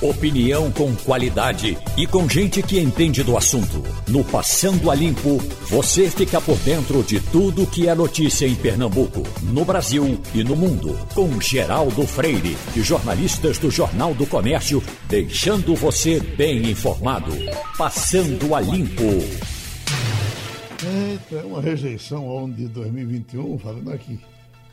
[0.00, 3.82] Opinião com qualidade e com gente que entende do assunto.
[4.06, 9.24] No Passando a Limpo, você fica por dentro de tudo que é notícia em Pernambuco,
[9.42, 10.96] no Brasil e no mundo.
[11.16, 17.32] Com Geraldo Freire e jornalistas do Jornal do Comércio, deixando você bem informado.
[17.76, 19.02] Passando a Limpo.
[19.02, 24.16] Eita, é uma rejeição ao ano de 2021, falando aqui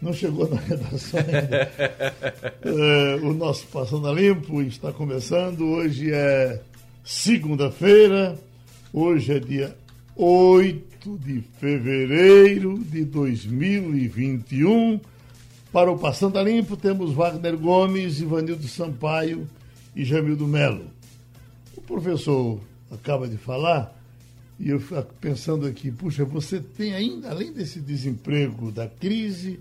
[0.02, 1.72] não chegou na redação ainda.
[2.64, 5.66] é, o nosso Passando a Limpo está começando.
[5.66, 6.62] Hoje é
[7.04, 8.38] segunda-feira,
[8.92, 9.76] hoje é dia
[10.16, 15.00] 8 de fevereiro de 2021.
[15.72, 19.48] Para o Passando a Limpo temos Wagner Gomes, Ivanildo Sampaio
[19.96, 20.86] e Jamildo Melo.
[21.76, 22.60] O professor
[22.92, 23.94] acaba de falar
[24.60, 29.60] e eu fico pensando aqui, puxa, você tem ainda, além desse desemprego da crise,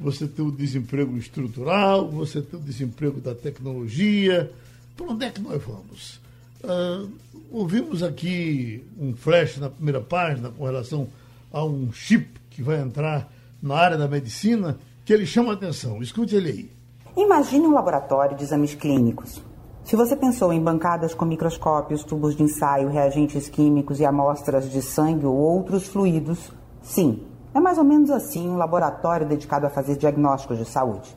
[0.00, 4.50] você tem o desemprego estrutural, você tem o desemprego da tecnologia.
[4.96, 6.18] Por onde é que nós vamos?
[6.64, 7.10] Uh,
[7.50, 11.06] ouvimos aqui um flash na primeira página com relação
[11.52, 13.30] a um chip que vai entrar
[13.62, 16.02] na área da medicina que ele chama a atenção.
[16.02, 16.70] Escute ele aí.
[17.16, 19.42] Imagine um laboratório de exames clínicos.
[19.84, 24.80] Se você pensou em bancadas com microscópios, tubos de ensaio, reagentes químicos e amostras de
[24.80, 27.22] sangue ou outros fluidos, sim,
[27.54, 31.16] é mais ou menos assim um laboratório dedicado a fazer diagnósticos de saúde.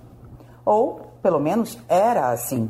[0.65, 2.69] Ou, pelo menos, era assim.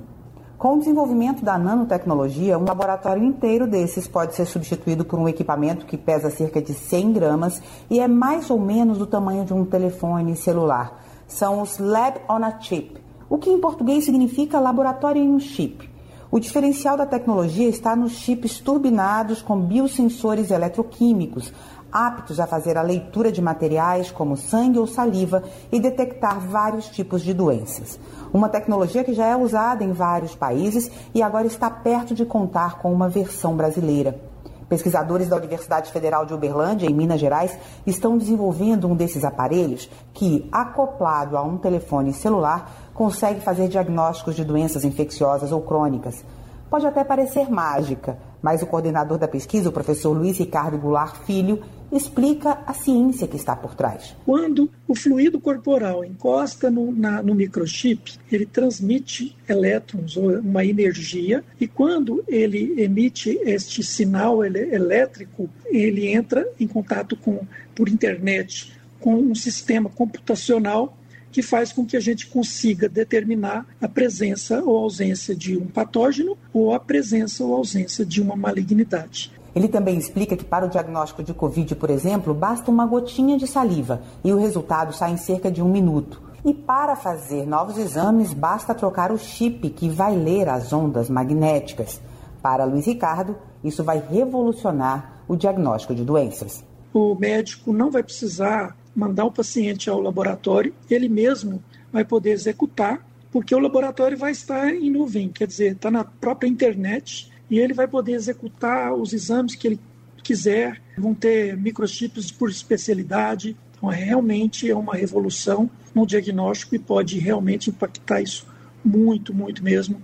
[0.58, 5.86] Com o desenvolvimento da nanotecnologia, um laboratório inteiro desses pode ser substituído por um equipamento
[5.86, 9.66] que pesa cerca de 100 gramas e é mais ou menos do tamanho de um
[9.66, 11.04] telefone celular.
[11.28, 12.98] São os Lab on a Chip,
[13.30, 15.90] o que em português significa laboratório em um chip.
[16.32, 21.54] O diferencial da tecnologia está nos chips turbinados com biosensores eletroquímicos,
[21.94, 27.22] aptos a fazer a leitura de materiais como sangue ou saliva e detectar vários tipos
[27.22, 28.00] de doenças.
[28.34, 32.80] Uma tecnologia que já é usada em vários países e agora está perto de contar
[32.80, 34.20] com uma versão brasileira.
[34.68, 40.50] Pesquisadores da Universidade Federal de Uberlândia, em Minas Gerais, estão desenvolvendo um desses aparelhos que,
[40.52, 46.26] acoplado a um telefone celular, consegue fazer diagnósticos de doenças infecciosas ou crônicas.
[46.72, 51.62] Pode até parecer mágica, mas o coordenador da pesquisa, o professor Luiz Ricardo Goulart Filho,
[51.96, 54.16] explica a ciência que está por trás.
[54.26, 61.44] Quando o fluido corporal encosta no, na, no microchip, ele transmite elétrons ou uma energia,
[61.60, 67.42] e quando ele emite este sinal elétrico, ele entra em contato com,
[67.76, 70.98] por internet com um sistema computacional
[71.32, 76.38] que faz com que a gente consiga determinar a presença ou ausência de um patógeno
[76.54, 79.32] ou a presença ou ausência de uma malignidade.
[79.56, 83.46] Ele também explica que para o diagnóstico de Covid, por exemplo, basta uma gotinha de
[83.46, 86.22] saliva e o resultado sai em cerca de um minuto.
[86.44, 92.02] E para fazer novos exames, basta trocar o chip que vai ler as ondas magnéticas.
[92.42, 96.64] Para Luiz Ricardo, isso vai revolucionar o diagnóstico de doenças.
[96.94, 103.06] O médico não vai precisar mandar o paciente ao laboratório, ele mesmo vai poder executar,
[103.32, 107.74] porque o laboratório vai estar em nuvem, quer dizer, está na própria internet e ele
[107.74, 109.80] vai poder executar os exames que ele
[110.24, 113.58] quiser, vão ter microchips por especialidade.
[113.78, 118.48] Então, é, realmente é uma revolução no diagnóstico e pode realmente impactar isso
[118.84, 120.02] muito, muito mesmo.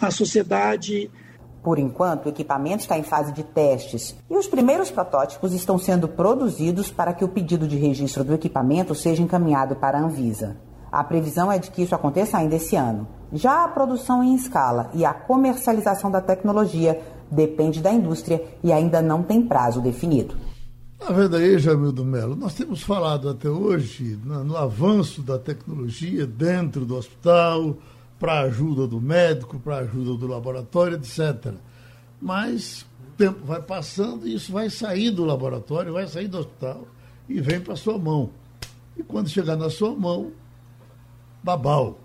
[0.00, 1.10] A sociedade
[1.62, 6.08] por enquanto, o equipamento está em fase de testes e os primeiros protótipos estão sendo
[6.08, 10.56] produzidos para que o pedido de registro do equipamento seja encaminhado para a Anvisa.
[10.90, 13.06] A previsão é de que isso aconteça ainda esse ano.
[13.32, 17.00] Já a produção em escala e a comercialização da tecnologia
[17.30, 20.36] depende da indústria e ainda não tem prazo definido.
[21.00, 26.84] Na verdade, Jamildo Melo, nós temos falado até hoje no, no avanço da tecnologia dentro
[26.84, 27.76] do hospital,
[28.20, 31.54] para a ajuda do médico, para a ajuda do laboratório, etc.
[32.20, 36.86] Mas o tempo vai passando e isso vai sair do laboratório, vai sair do hospital
[37.28, 38.30] e vem para a sua mão.
[38.96, 40.30] E quando chegar na sua mão,
[41.42, 41.98] babau.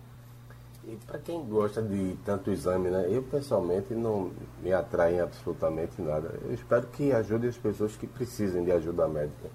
[0.89, 3.07] E para quem gosta de tanto exame, né?
[3.09, 4.31] Eu pessoalmente não
[4.63, 6.33] me atrai em absolutamente nada.
[6.45, 9.49] Eu espero que ajude as pessoas que precisem de ajuda médica.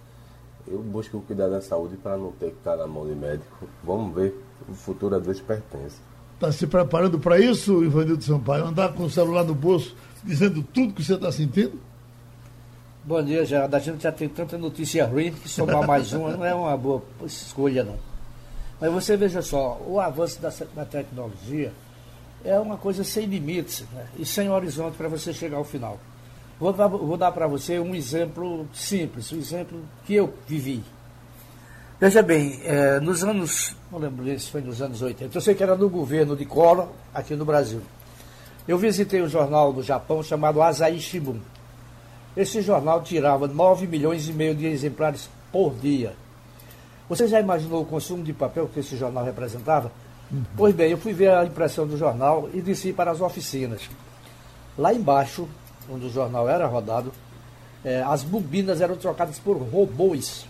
[0.69, 3.67] Eu busco cuidar da saúde para não ter que estar na mão de médico.
[3.83, 4.39] Vamos ver,
[4.69, 5.97] o futuro a Deus pertence.
[6.35, 8.67] Está se preparando para isso, Ivanildo Sampaio?
[8.67, 11.81] Andar com o celular no bolso, dizendo tudo que você está sentindo?
[13.05, 13.75] Bom dia, Geraldo.
[13.75, 17.03] A gente já tem tanta notícia ruim que somar mais uma não é uma boa
[17.25, 18.12] escolha, não.
[18.83, 21.73] Mas você veja só, o avanço da, da tecnologia
[22.45, 24.09] é uma coisa sem limites né?
[24.19, 26.01] e sem horizonte para você chegar ao final.
[26.59, 30.83] Vou dar, vou dar para você um exemplo simples, um exemplo que eu vivi.
[32.01, 35.63] Veja bem, é, nos anos, não lembro se foi nos anos 80, eu sei que
[35.63, 37.83] era no governo de Collor, aqui no Brasil.
[38.67, 41.39] Eu visitei um jornal do Japão chamado Asahi Shimbun.
[42.37, 46.17] Esse jornal tirava 9 milhões e meio de exemplares por dia.
[47.13, 49.93] Você já imaginou o consumo de papel que esse jornal representava?
[50.31, 50.45] Uhum.
[50.57, 53.83] Pois bem, eu fui ver a impressão do jornal e desci para as oficinas.
[54.79, 55.47] Lá embaixo,
[55.91, 57.13] onde o jornal era rodado,
[57.85, 60.47] é, as bobinas eram trocadas por robôs.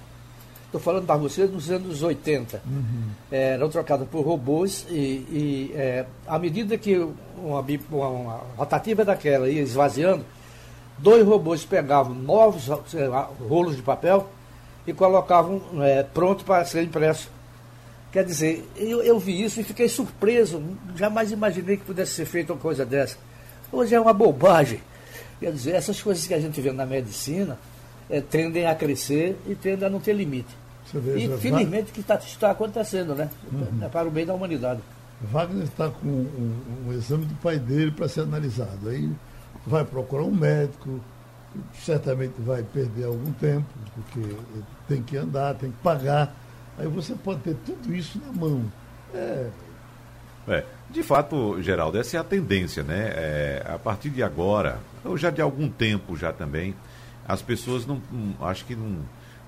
[0.66, 2.62] Estou falando para vocês nos anos 80.
[2.64, 3.08] Uhum.
[3.32, 9.04] É, eram trocadas por robôs e, e é, à medida que uma, uma, uma, rotativa
[9.04, 10.24] daquela ia esvaziando,
[10.96, 12.68] dois robôs pegavam novos
[13.48, 14.28] rolos de papel
[14.86, 17.30] e colocavam é, pronto para ser impresso.
[18.12, 20.62] Quer dizer, eu, eu vi isso e fiquei surpreso.
[20.96, 23.16] Jamais imaginei que pudesse ser feita uma coisa dessa.
[23.72, 24.80] Hoje é uma bobagem.
[25.40, 27.58] Quer dizer, essas coisas que a gente vê na medicina
[28.10, 30.54] é, tendem a crescer e tendem a não ter limite.
[31.16, 33.30] e felizmente que está, está acontecendo, né?
[33.50, 33.82] Uhum.
[33.82, 34.80] É para o bem da humanidade.
[35.30, 38.88] Wagner está com um, um, exame do pai dele para ser analisado.
[38.88, 39.10] Aí
[39.66, 41.00] vai procurar um médico,
[41.74, 44.36] certamente vai perder algum tempo, porque
[44.88, 46.34] tem que andar, tem que pagar.
[46.78, 48.64] Aí você pode ter tudo isso na mão.
[49.14, 49.50] É,
[50.48, 53.12] é, de fato, Geraldo, essa é a tendência, né?
[53.14, 56.74] É, a partir de agora, ou já de algum tempo já também,
[57.26, 58.98] as pessoas não, não, acho que não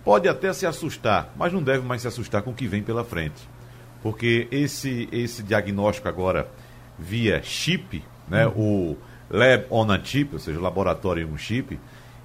[0.05, 3.05] pode até se assustar, mas não deve mais se assustar com o que vem pela
[3.05, 3.49] frente,
[4.03, 6.49] porque esse esse diagnóstico agora
[6.99, 8.47] via chip, né?
[8.47, 8.93] Uhum.
[8.93, 8.99] O
[9.29, 11.79] lab on a chip, ou seja, laboratório em um chip,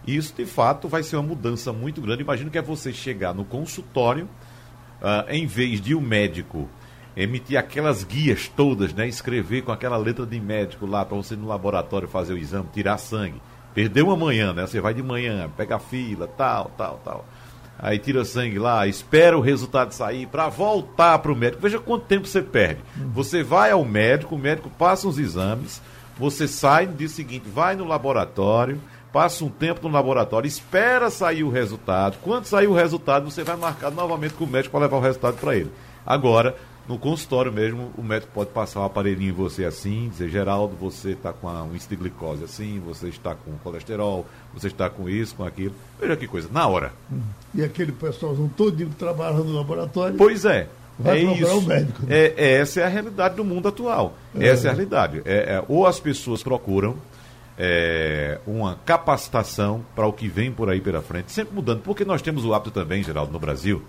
[0.06, 2.24] isso de fato vai ser uma mudança muito grande.
[2.24, 4.26] Imagino que é você chegar no consultório,
[5.02, 6.70] uh, em vez de o um médico
[7.16, 9.08] emitir aquelas guias todas, né?
[9.08, 12.98] Escrever com aquela letra de médico lá para você no laboratório fazer o exame, tirar
[12.98, 13.42] sangue.
[13.74, 14.66] Perdeu uma manhã, né?
[14.66, 17.26] Você vai de manhã, pega a fila, tal, tal, tal.
[17.78, 21.62] Aí tira sangue lá, espera o resultado sair para voltar para o médico.
[21.62, 22.82] Veja quanto tempo você perde.
[23.14, 25.82] Você vai ao médico, o médico passa uns exames,
[26.18, 28.82] você sai no dia seguinte, vai no laboratório,
[29.12, 32.18] passa um tempo no laboratório, espera sair o resultado.
[32.22, 35.38] Quando sair o resultado, você vai marcar novamente com o médico para levar o resultado
[35.38, 35.72] para ele.
[36.06, 36.56] Agora,
[36.88, 41.12] no consultório mesmo, o médico pode passar um aparelhinho em você assim, dizer, Geraldo, você
[41.12, 45.36] está com um índice de glicose assim, você está com colesterol, você está com isso,
[45.36, 45.76] com aquilo.
[46.00, 46.92] Veja que coisa, na hora.
[47.12, 47.22] Hum.
[47.54, 50.18] E aquele pessoalzão todo que trabalha no laboratório.
[50.18, 50.68] Pois é.
[50.98, 51.58] Vai é isso.
[51.58, 52.06] o médico.
[52.06, 52.16] Né?
[52.16, 54.16] É, é, essa é a realidade do mundo atual.
[54.38, 54.48] É.
[54.48, 55.22] Essa é a realidade.
[55.26, 56.98] É, é ou as pessoas procuram
[57.62, 62.22] é, uma capacitação para o que vem por aí pela frente, sempre mudando, porque nós
[62.22, 63.84] temos o hábito também, Geraldo, no Brasil,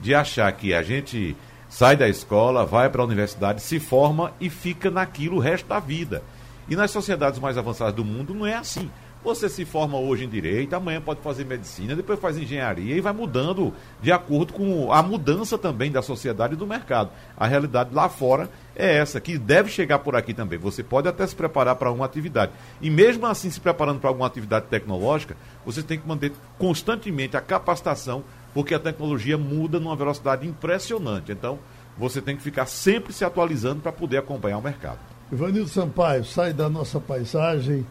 [0.00, 1.36] de achar que a gente
[1.68, 5.80] sai da escola, vai para a universidade, se forma e fica naquilo o resto da
[5.80, 6.22] vida.
[6.68, 8.88] E nas sociedades mais avançadas do mundo não é assim.
[9.26, 13.12] Você se forma hoje em direito, amanhã pode fazer medicina, depois faz engenharia e vai
[13.12, 17.10] mudando de acordo com a mudança também da sociedade e do mercado.
[17.36, 20.60] A realidade lá fora é essa, que deve chegar por aqui também.
[20.60, 22.52] Você pode até se preparar para uma atividade.
[22.80, 27.40] E mesmo assim, se preparando para alguma atividade tecnológica, você tem que manter constantemente a
[27.40, 28.22] capacitação
[28.54, 31.32] porque a tecnologia muda numa velocidade impressionante.
[31.32, 31.58] Então,
[31.98, 35.00] você tem que ficar sempre se atualizando para poder acompanhar o mercado.
[35.32, 37.84] Ivanildo Sampaio, sai da nossa paisagem,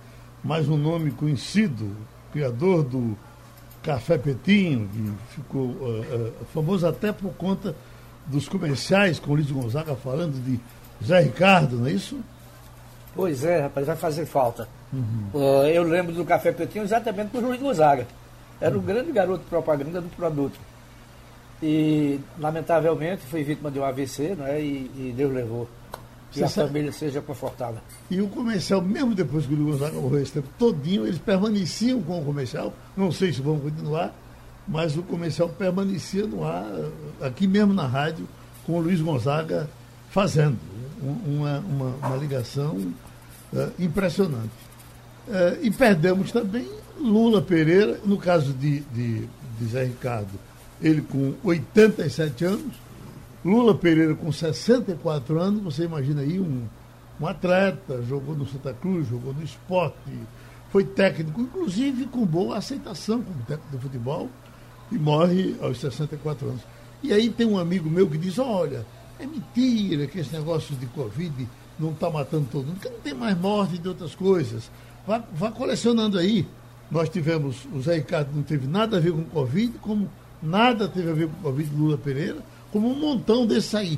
[0.45, 1.91] mais um nome conhecido,
[2.31, 3.17] criador do
[3.81, 7.75] Café Petinho, que ficou uh, uh, famoso até por conta
[8.27, 10.59] dos comerciais com o Luiz Gonzaga falando de
[11.03, 12.19] Zé Ricardo, não é isso?
[13.15, 14.69] Pois é, rapaz, vai fazer falta.
[14.93, 15.29] Uhum.
[15.33, 18.05] Uh, eu lembro do Café Petinho exatamente por Luiz Gonzaga.
[18.61, 20.59] Era um grande garoto de propaganda do produto.
[21.61, 24.61] E, lamentavelmente, foi vítima de um AVC, né?
[24.61, 25.67] E, e Deus levou.
[26.35, 26.67] Que Você a sabe?
[26.67, 27.79] família seja confortável.
[28.11, 32.01] E o comercial, mesmo depois que o Luiz Gonzaga morreu esse tempo todinho, eles permaneciam
[32.01, 32.73] com o comercial.
[32.97, 34.13] Não sei se vão continuar,
[34.67, 36.65] mas o comercial permanecia no ar,
[37.21, 38.27] aqui mesmo na rádio,
[38.65, 39.69] com o Luiz Gonzaga
[40.09, 40.57] fazendo
[41.01, 42.75] uma, uma, uma ligação
[43.53, 44.51] uh, impressionante.
[45.29, 46.67] Uh, e perdemos também
[46.99, 49.21] Lula Pereira, no caso de, de,
[49.57, 50.37] de Zé Ricardo,
[50.81, 52.75] ele com 87 anos,
[53.45, 56.63] Lula Pereira com 64 anos, você imagina aí um,
[57.21, 59.95] um atleta, jogou no Santa Cruz, jogou no esporte,
[60.71, 64.29] foi técnico, inclusive com boa aceitação como técnico de futebol,
[64.91, 66.61] e morre aos 64 anos.
[67.03, 68.83] E aí tem um amigo meu que diz, olha,
[69.19, 71.47] é mentira que esse negócio de Covid
[71.77, 74.71] não está matando todo mundo, porque não tem mais morte de outras coisas.
[75.05, 76.47] Vá, vá colecionando aí.
[76.89, 80.09] Nós tivemos, o Zé Ricardo não teve nada a ver com Covid, como
[80.41, 82.37] nada teve a ver com Covid Lula Pereira,
[82.75, 83.97] como um montão desse aí.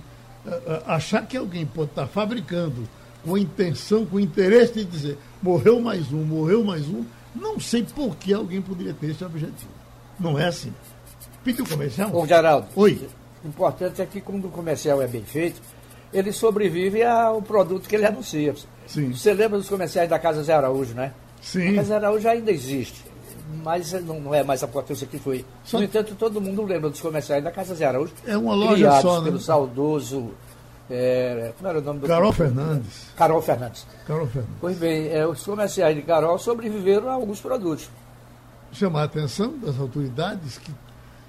[0.86, 2.88] Achar que alguém pode estar fabricando
[3.26, 7.04] com a intenção, com o interesse de dizer morreu mais um, morreu mais um,
[7.36, 9.72] não sei por que alguém poderia ter esse objetivo.
[10.20, 10.72] Não é assim.
[11.44, 12.16] Pediu comercial?
[12.16, 12.68] Ô, Geraldo.
[12.76, 13.10] Oi.
[13.44, 15.60] O importante é que, quando o comercial é bem feito,
[16.14, 18.54] ele sobrevive ao produto que ele anuncia.
[18.86, 19.12] Sim.
[19.12, 21.14] Você lembra dos comerciais da Casa Zé Araújo, né?
[21.42, 21.70] Sim.
[21.70, 23.04] A Casa Zé Araújo ainda existe,
[23.63, 25.46] mas não, não é mais a potência que foi.
[25.63, 28.13] Só- No entanto, todo mundo lembra dos comerciais da Casa Zé Araújo.
[28.25, 29.25] É uma loja criados só, né?
[29.25, 30.32] pelo saudoso.
[30.89, 33.08] é, como era o nome do Carol Fernandes.
[33.16, 33.86] Carol Fernandes.
[34.06, 34.56] Carol Fernandes.
[34.62, 37.89] Pois bem, é, os comerciais de Carol sobreviveram a alguns produtos.
[38.72, 40.72] Chamar a atenção das autoridades que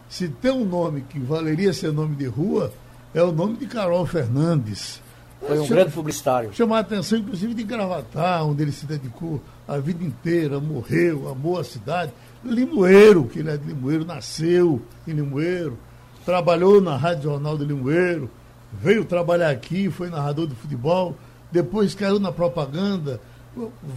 [0.08, 2.72] se tem um nome que valeria ser nome de rua,
[3.14, 5.00] é o nome de Carol Fernandes.
[5.40, 6.52] Foi um Chama- grande publicitário.
[6.52, 11.58] chamar a atenção, inclusive, de Gravatar, onde ele se dedicou a vida inteira, morreu, amou
[11.58, 12.12] a cidade.
[12.44, 15.78] Limoeiro, que ele é de Limoeiro, nasceu em Limoeiro,
[16.24, 18.28] trabalhou na Rádio Jornal de Limoeiro,
[18.72, 21.16] veio trabalhar aqui, foi narrador de futebol,
[21.52, 23.20] depois caiu na propaganda.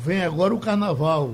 [0.05, 1.33] Vem agora o carnaval,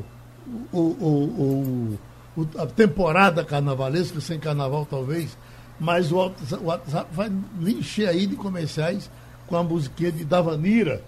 [0.72, 1.98] o, o-
[2.38, 5.38] o- a temporada carnavalesca, sem carnaval talvez,
[5.80, 6.18] mas o
[6.64, 9.10] WhatsApp- vai encher aí de comerciais
[9.48, 11.02] com a musiquinha de Davanira,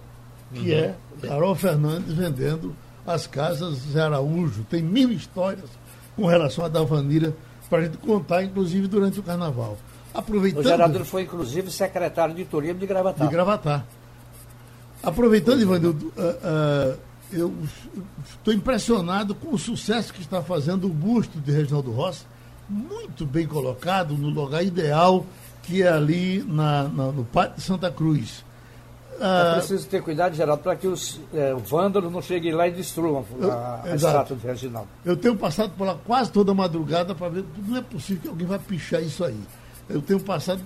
[0.52, 2.74] que é Carol Fernandes vendendo
[3.06, 4.64] as casas Zé Araújo.
[4.68, 5.68] Tem mil histórias
[6.16, 7.34] com relação a Davanira
[7.68, 9.78] para a gente contar, inclusive durante o carnaval.
[10.12, 13.26] O Aproveitando gerador foi, inclusive, secretário de turismo de Gravatar.
[13.26, 13.86] de Gravatar.
[15.02, 16.96] Aproveitando, Ivanildo, ah, ah,
[17.32, 17.54] eu
[18.28, 22.24] estou impressionado com o sucesso que está fazendo o busto de Reginaldo Rossi,
[22.68, 25.24] muito bem colocado no lugar ideal,
[25.62, 28.44] que é ali na, na- no Pátio de Santa Cruz.
[29.18, 32.70] É Ah, preciso ter cuidado, Geraldo, para que os é, vândalos não cheguem lá e
[32.70, 33.94] destruam a, a Exato.
[34.16, 34.88] estátua de Reginaldo.
[35.04, 37.44] Eu tenho passado por lá quase toda madrugada para ver.
[37.68, 39.38] Não é possível que alguém vai pichar isso aí.
[39.90, 40.62] Eu tenho passado,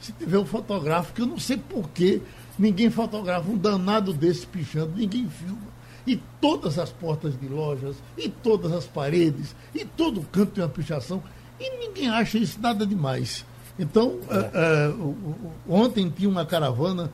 [0.00, 2.22] se tiver um fotógrafo, que eu não sei por que
[2.58, 5.74] ninguém fotografa um danado desse pichando, ninguém filma.
[6.06, 10.70] E todas as portas de lojas, e todas as paredes, e todo canto tem uma
[10.70, 11.20] pichação,
[11.58, 13.44] e ninguém acha isso nada demais.
[13.78, 17.10] Então, eh, o- o- ontem tinha uma caravana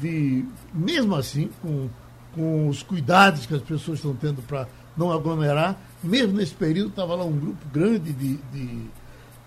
[0.00, 0.44] de,
[0.74, 1.88] mesmo assim, com,
[2.34, 4.66] com os cuidados que as pessoas estão tendo para
[4.96, 8.86] não aglomerar, mesmo nesse período estava lá um grupo grande de, de,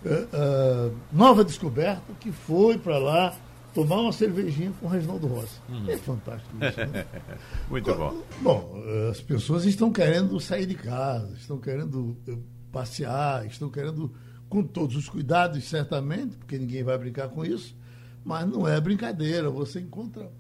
[0.06, 3.34] eh, nova descoberta que foi para lá
[3.74, 5.60] tomar uma cervejinha com o Reginaldo Rossi.
[5.88, 7.06] É fantástico isso, né?
[7.70, 8.22] Muito bom.
[8.42, 12.38] Bom, eh, as pessoas estão querendo sair de casa, estão querendo eh,
[12.72, 14.12] passear, estão querendo,
[14.50, 17.76] com todos os cuidados, certamente, porque ninguém vai brincar com isso,
[18.24, 19.50] mas não é brincadeira.
[19.50, 20.32] Você encontra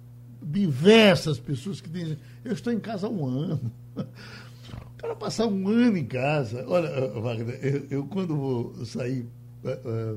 [0.41, 3.71] diversas pessoas que dizem: Eu estou em casa há um ano.
[4.93, 6.65] O cara passar um ano em casa.
[6.67, 9.27] Olha, eh, Wagner, eu, eu quando vou sair
[9.63, 10.15] eh,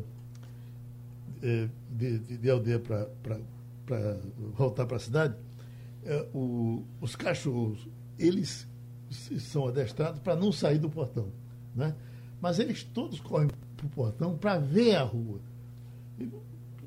[1.43, 3.07] eh, de, de, de aldeia para
[4.57, 5.35] voltar para a cidade,
[6.05, 7.87] é, o- os cachorros,
[8.19, 8.67] eles
[9.41, 11.29] são adestrados para não sair do portão,
[11.75, 11.95] né?
[12.41, 15.41] Mas eles todos correm para o portão para ver a rua.
[16.19, 16.29] E,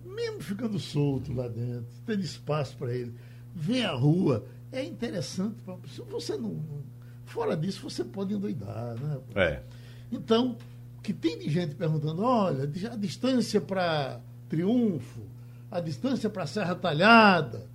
[0.06, 3.16] mesmo ficando solto lá dentro, tendo espaço para ele,
[3.56, 5.56] ver a rua é interessante.
[5.64, 6.60] Pra, se você não,
[7.26, 9.20] fora disso, você pode endoidar, né?
[9.36, 9.64] É.
[10.12, 10.58] Então,
[11.02, 14.20] que tem de gente perguntando, olha, a distância para
[14.50, 15.22] Triunfo,
[15.72, 17.66] a distância para Serra Talhada,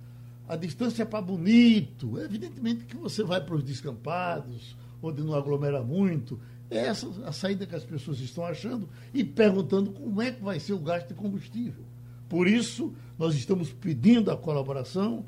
[0.47, 2.19] a distância para Bonito.
[2.19, 6.39] Evidentemente que você vai para os descampados, onde não aglomera muito.
[6.69, 10.59] É essa a saída que as pessoas estão achando e perguntando como é que vai
[10.59, 11.85] ser o gasto de combustível.
[12.27, 15.25] Por isso, nós estamos pedindo a colaboração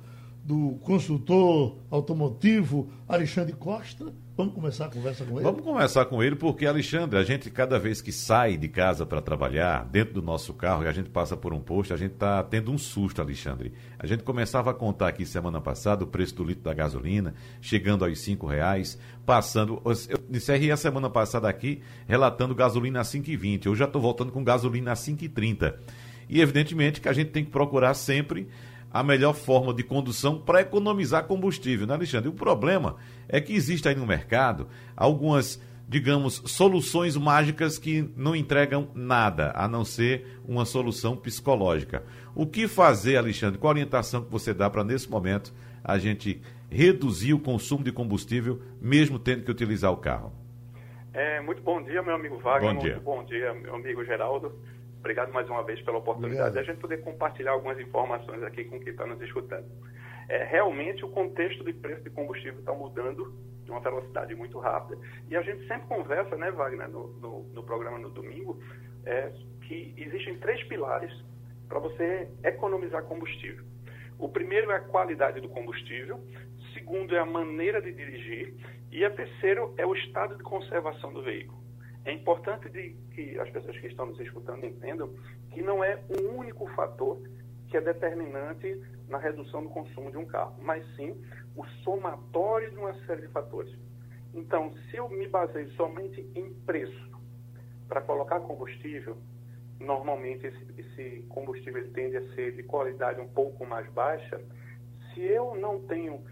[0.49, 4.11] do consultor automotivo Alexandre Costa.
[4.35, 5.43] Vamos começar a conversa com ele?
[5.43, 9.21] Vamos conversar com ele, porque, Alexandre, a gente, cada vez que sai de casa para
[9.21, 12.41] trabalhar, dentro do nosso carro, e a gente passa por um posto, a gente está
[12.41, 13.73] tendo um susto, Alexandre.
[13.99, 18.03] A gente começava a contar aqui semana passada o preço do litro da gasolina, chegando
[18.03, 19.79] aos cinco reais, passando.
[19.85, 23.67] Eu encerrei a semana passada aqui relatando gasolina a 5,20.
[23.67, 25.75] Eu já estou voltando com gasolina a 5,30.
[26.27, 28.47] E evidentemente que a gente tem que procurar sempre
[28.91, 32.29] a melhor forma de condução para economizar combustível, né, Alexandre?
[32.29, 32.95] O problema
[33.27, 39.67] é que existe aí no mercado algumas, digamos, soluções mágicas que não entregam nada, a
[39.67, 42.03] não ser uma solução psicológica.
[42.33, 43.59] O que fazer, Alexandre?
[43.59, 45.53] Qual a orientação que você dá para, nesse momento,
[45.83, 50.33] a gente reduzir o consumo de combustível, mesmo tendo que utilizar o carro?
[51.13, 52.73] É, muito bom dia, meu amigo Wagner.
[52.73, 52.91] Bom dia.
[52.93, 54.53] Muito bom dia, meu amigo Geraldo.
[54.99, 58.79] Obrigado mais uma vez pela oportunidade de a gente poder compartilhar algumas informações aqui com
[58.79, 59.65] quem está nos escutando.
[60.27, 65.01] É, realmente, o contexto de preço de combustível está mudando de uma velocidade muito rápida.
[65.29, 68.59] E a gente sempre conversa, né, Wagner, no, no, no programa no domingo,
[69.05, 71.11] é, que existem três pilares
[71.67, 73.63] para você economizar combustível.
[74.17, 76.19] O primeiro é a qualidade do combustível,
[76.73, 78.53] segundo é a maneira de dirigir
[78.91, 81.58] e a terceiro é o estado de conservação do veículo.
[82.05, 85.13] É importante de que as pessoas que estão nos escutando entendam
[85.51, 87.21] que não é um único fator
[87.67, 91.15] que é determinante na redução do consumo de um carro, mas sim
[91.55, 93.73] o somatório de uma série de fatores.
[94.33, 97.09] Então, se eu me baseio somente em preço
[97.87, 99.17] para colocar combustível,
[99.79, 104.39] normalmente esse, esse combustível tende a ser de qualidade um pouco mais baixa.
[105.13, 106.23] Se eu não tenho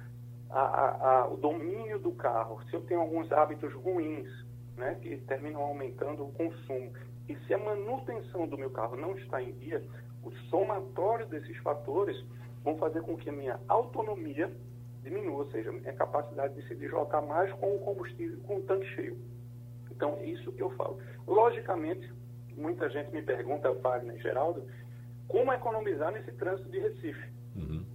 [0.49, 4.29] a, a, a, o domínio do carro, se eu tenho alguns hábitos ruins,
[4.77, 6.93] né, que terminam aumentando o consumo,
[7.27, 9.83] e se a manutenção do meu carro não está em dia,
[10.23, 12.17] o somatório desses fatores
[12.63, 14.51] vão fazer com que a minha autonomia
[15.03, 18.61] diminua, ou seja, a minha capacidade de se deslocar mais com o combustível, com o
[18.63, 19.17] tanque cheio.
[19.91, 20.99] Então, é isso que eu falo.
[21.25, 22.13] Logicamente,
[22.55, 24.63] muita gente me pergunta, Wagner Geraldo,
[25.27, 27.85] como economizar nesse trânsito de Recife, uhum.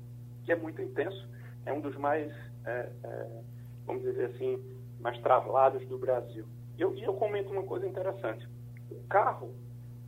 [0.45, 1.29] que é muito intenso,
[1.65, 2.33] é um dos mais,
[2.65, 3.43] é, é,
[3.87, 4.63] vamos dizer assim,
[5.01, 6.45] mais travados do Brasil.
[6.77, 8.49] E eu, eu comento uma coisa interessante.
[8.91, 9.55] O carro,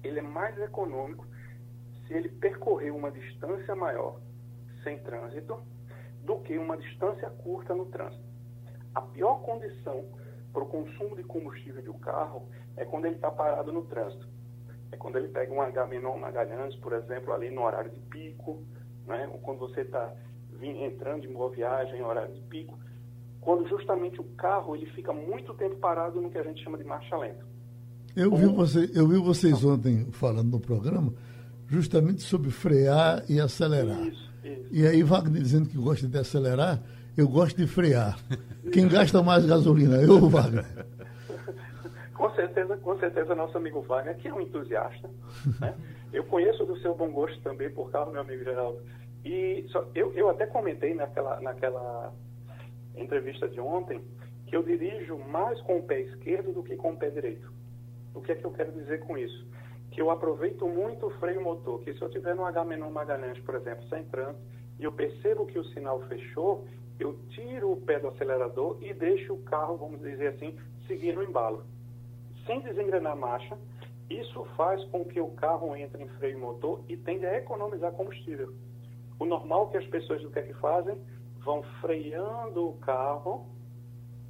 [0.03, 1.27] ele é mais econômico
[2.07, 4.21] se ele percorrer uma distância maior
[4.83, 5.63] sem trânsito
[6.23, 8.25] do que uma distância curta no trânsito.
[8.95, 10.05] A pior condição
[10.53, 14.29] para o consumo de combustível de um carro é quando ele está parado no trânsito.
[14.93, 18.63] É quando ele pega um H-Menon Magalhães, por exemplo, ali no horário de pico,
[19.07, 19.29] né?
[19.33, 20.15] ou quando você está
[20.63, 22.79] entrando em boa viagem em horário de pico,
[23.45, 26.85] quando justamente o carro ele fica muito tempo parado no que a gente chama de
[26.85, 27.45] marcha lenta.
[28.17, 31.13] Eu vi, você, eu vi vocês ontem falando no programa
[31.67, 34.01] justamente sobre frear e acelerar.
[34.07, 34.69] Isso, isso.
[34.71, 36.81] E aí Wagner dizendo que gosta de acelerar,
[37.17, 38.19] eu gosto de frear.
[38.73, 40.65] Quem gasta mais gasolina, eu ou Wagner?
[42.15, 45.11] Com certeza, com certeza, nosso amigo Wagner, que é um entusiasta.
[45.61, 45.75] Né?
[46.13, 48.79] Eu conheço do seu bom gosto também por causa meu amigo Geraldo.
[49.25, 52.13] E só, eu, eu até comentei naquela, naquela
[52.97, 54.01] entrevista de ontem
[54.47, 57.53] que eu dirijo mais com o pé esquerdo do que com o pé direito.
[58.15, 59.47] O que é que eu quero dizer com isso?
[59.91, 63.55] Que eu aproveito muito o freio motor, que se eu tiver no H-Menon Magalhães, por
[63.57, 64.41] exemplo, sem trânsito,
[64.79, 66.67] e eu percebo que o sinal fechou,
[66.99, 71.23] eu tiro o pé do acelerador e deixo o carro, vamos dizer assim, seguir no
[71.23, 71.65] embalo.
[72.47, 73.59] Sem desengrenar a marcha,
[74.11, 78.53] isso faz com que o carro entre em freio motor e tende a economizar combustível.
[79.19, 80.97] O normal que as pessoas do que é que fazem?
[81.45, 83.47] Vão freando o carro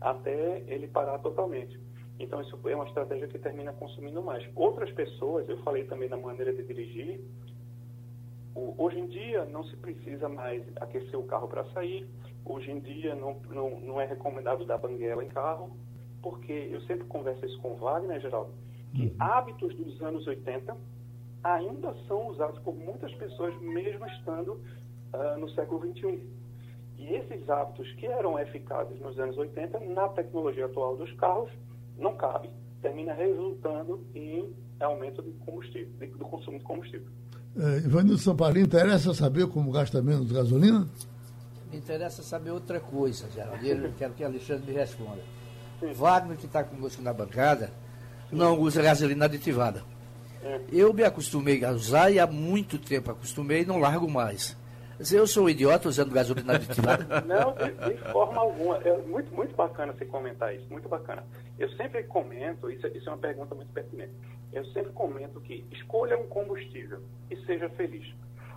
[0.01, 1.79] até ele parar totalmente.
[2.19, 4.47] Então, isso é uma estratégia que termina consumindo mais.
[4.55, 7.21] Outras pessoas, eu falei também da maneira de dirigir,
[8.55, 12.07] hoje em dia não se precisa mais aquecer o carro para sair,
[12.45, 15.77] hoje em dia não, não, não é recomendado dar banguela em carro,
[16.23, 18.53] porque eu sempre converso isso com o Wagner, Geraldo,
[18.95, 19.17] que uhum.
[19.19, 20.77] hábitos dos anos 80
[21.43, 26.21] ainda são usados por muitas pessoas, mesmo estando uh, no século 21.
[26.99, 31.51] E esses hábitos que eram eficazes nos anos 80, na tecnologia atual dos carros,
[31.99, 37.07] não cabe, termina resultando em aumento de combustível, de, do consumo de combustível.
[37.57, 40.89] É, Ivanildo Samparinho, interessa saber como gasta menos gasolina?
[41.71, 43.65] Me interessa saber outra coisa, Geraldo.
[43.65, 45.23] Eu quero que Alexandre me responda.
[45.81, 45.93] Sim.
[45.93, 47.71] Wagner, que está conosco na bancada,
[48.31, 49.83] não usa gasolina aditivada.
[50.43, 50.61] É.
[50.71, 54.57] Eu me acostumei a usar e há muito tempo acostumei e não largo mais.
[54.99, 57.21] Eu sou um idiota usando gasolina aditivada?
[57.27, 58.77] Não, de, de, forma alguma.
[58.79, 61.25] É muito, muito bacana você comentar isso, muito bacana.
[61.59, 64.13] Eu sempre comento, isso, isso é uma pergunta muito pertinente,
[64.53, 68.07] eu sempre comento que escolha um combustível e seja feliz.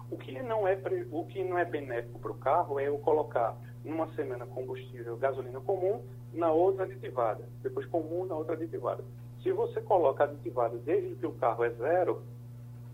[0.10, 0.78] O que não é,
[1.12, 5.60] o que não é benéfico para o carro é eu colocar numa semana combustível gasolina
[5.60, 6.02] comum,
[6.34, 9.04] na outra aditivada, depois comum, na outra aditivada.
[9.42, 12.22] Se você coloca aditivada desde que o carro é zero,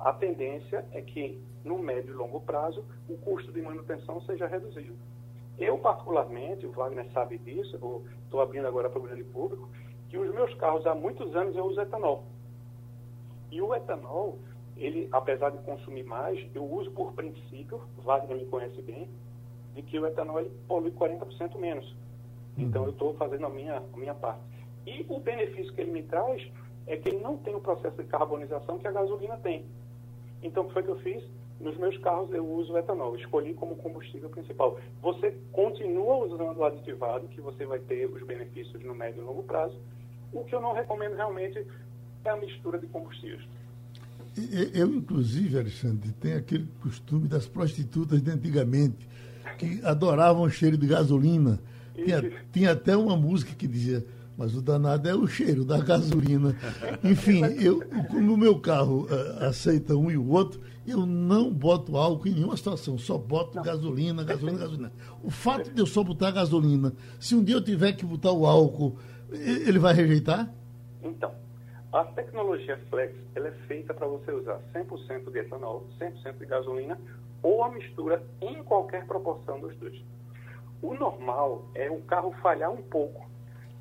[0.03, 4.95] a tendência é que no médio e longo prazo, o custo de manutenção seja reduzido.
[5.57, 9.69] Eu, particularmente, o Wagner sabe disso, estou abrindo agora para o grande público,
[10.09, 12.25] que os meus carros há muitos anos eu uso etanol.
[13.49, 14.39] E o etanol,
[14.75, 19.09] ele, apesar de consumir mais, eu uso por princípio, Wagner me conhece bem,
[19.73, 21.95] de que o etanol ele polui 40% menos.
[22.57, 22.87] Então uhum.
[22.87, 24.41] eu estou fazendo a minha, a minha parte.
[24.85, 26.45] E o benefício que ele me traz
[26.85, 29.65] é que ele não tem o processo de carbonização que a gasolina tem.
[30.43, 31.23] Então o que foi que eu fiz?
[31.59, 34.77] Nos meus carros eu uso etanol, escolhi como combustível principal.
[35.01, 39.43] Você continua usando o aditivado, que você vai ter os benefícios no médio e longo
[39.43, 39.77] prazo.
[40.33, 41.65] O que eu não recomendo realmente
[42.25, 43.41] é a mistura de combustíveis.
[44.73, 49.07] Eu, inclusive, Alexandre, tenho aquele costume das prostitutas de antigamente,
[49.57, 51.59] que adoravam o cheiro de gasolina.
[51.93, 54.03] Tinha, tinha até uma música que dizia
[54.37, 56.55] mas o danado é o cheiro da gasolina.
[57.03, 61.95] Enfim, eu, como o meu carro uh, aceita um e o outro, eu não boto
[61.95, 63.63] álcool em nenhuma situação, só boto não.
[63.63, 64.91] gasolina, gasolina, gasolina.
[65.23, 68.45] O fato de eu só botar gasolina, se um dia eu tiver que botar o
[68.45, 68.97] álcool,
[69.31, 70.51] ele vai rejeitar?
[71.01, 71.31] Então,
[71.91, 76.99] a tecnologia Flex ela é feita para você usar 100% de etanol, 100% de gasolina
[77.41, 80.01] ou a mistura em qualquer proporção dos dois.
[80.81, 83.32] O normal é o carro falhar um pouco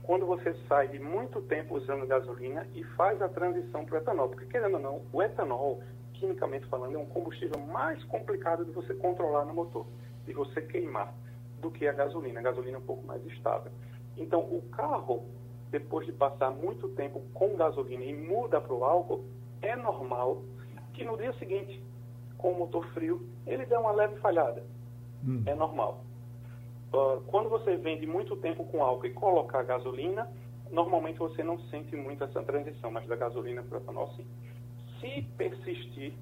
[0.03, 4.29] quando você sai de muito tempo usando gasolina e faz a transição para o etanol.
[4.29, 5.81] Porque, querendo ou não, o etanol,
[6.15, 9.87] quimicamente falando, é um combustível mais complicado de você controlar no motor,
[10.27, 11.15] de você queimar,
[11.61, 12.41] do que a gasolina.
[12.41, 13.71] A gasolina é um pouco mais estável.
[14.17, 15.25] Então, o carro,
[15.71, 19.25] depois de passar muito tempo com gasolina e muda para o álcool,
[19.61, 20.43] é normal
[20.93, 21.83] que no dia seguinte,
[22.37, 24.65] com o motor frio, ele dê uma leve falhada.
[25.25, 25.43] Hum.
[25.47, 26.05] É normal.
[26.93, 30.29] Uh, quando você vende muito tempo com álcool e colocar a gasolina,
[30.71, 34.27] normalmente você não sente muito essa transição, mas da gasolina para o etanol sim.
[35.01, 36.13] Se persistir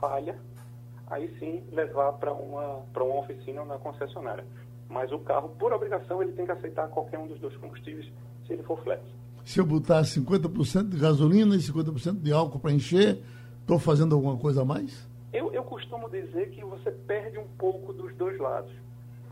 [0.00, 0.36] falha,
[1.06, 4.44] aí sim levar para uma, uma oficina ou na concessionária.
[4.88, 8.10] Mas o carro, por obrigação, ele tem que aceitar qualquer um dos dois combustíveis
[8.46, 9.02] se ele for flex.
[9.44, 13.22] Se eu botar 50% de gasolina e 50% de álcool para encher,
[13.60, 15.08] estou fazendo alguma coisa a mais?
[15.32, 18.72] Eu, eu costumo dizer que você perde um pouco dos dois lados.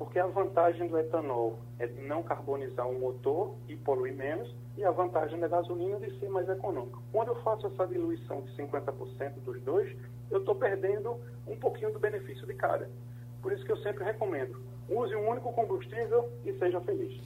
[0.00, 4.82] Porque a vantagem do etanol é de não carbonizar o motor e poluir menos, e
[4.82, 7.02] a vantagem da gasolina de ser mais econômico.
[7.12, 9.94] Quando eu faço essa diluição de 50% dos dois,
[10.30, 12.88] eu estou perdendo um pouquinho do benefício de cada.
[13.42, 14.58] Por isso que eu sempre recomendo,
[14.88, 17.20] use um único combustível e seja feliz.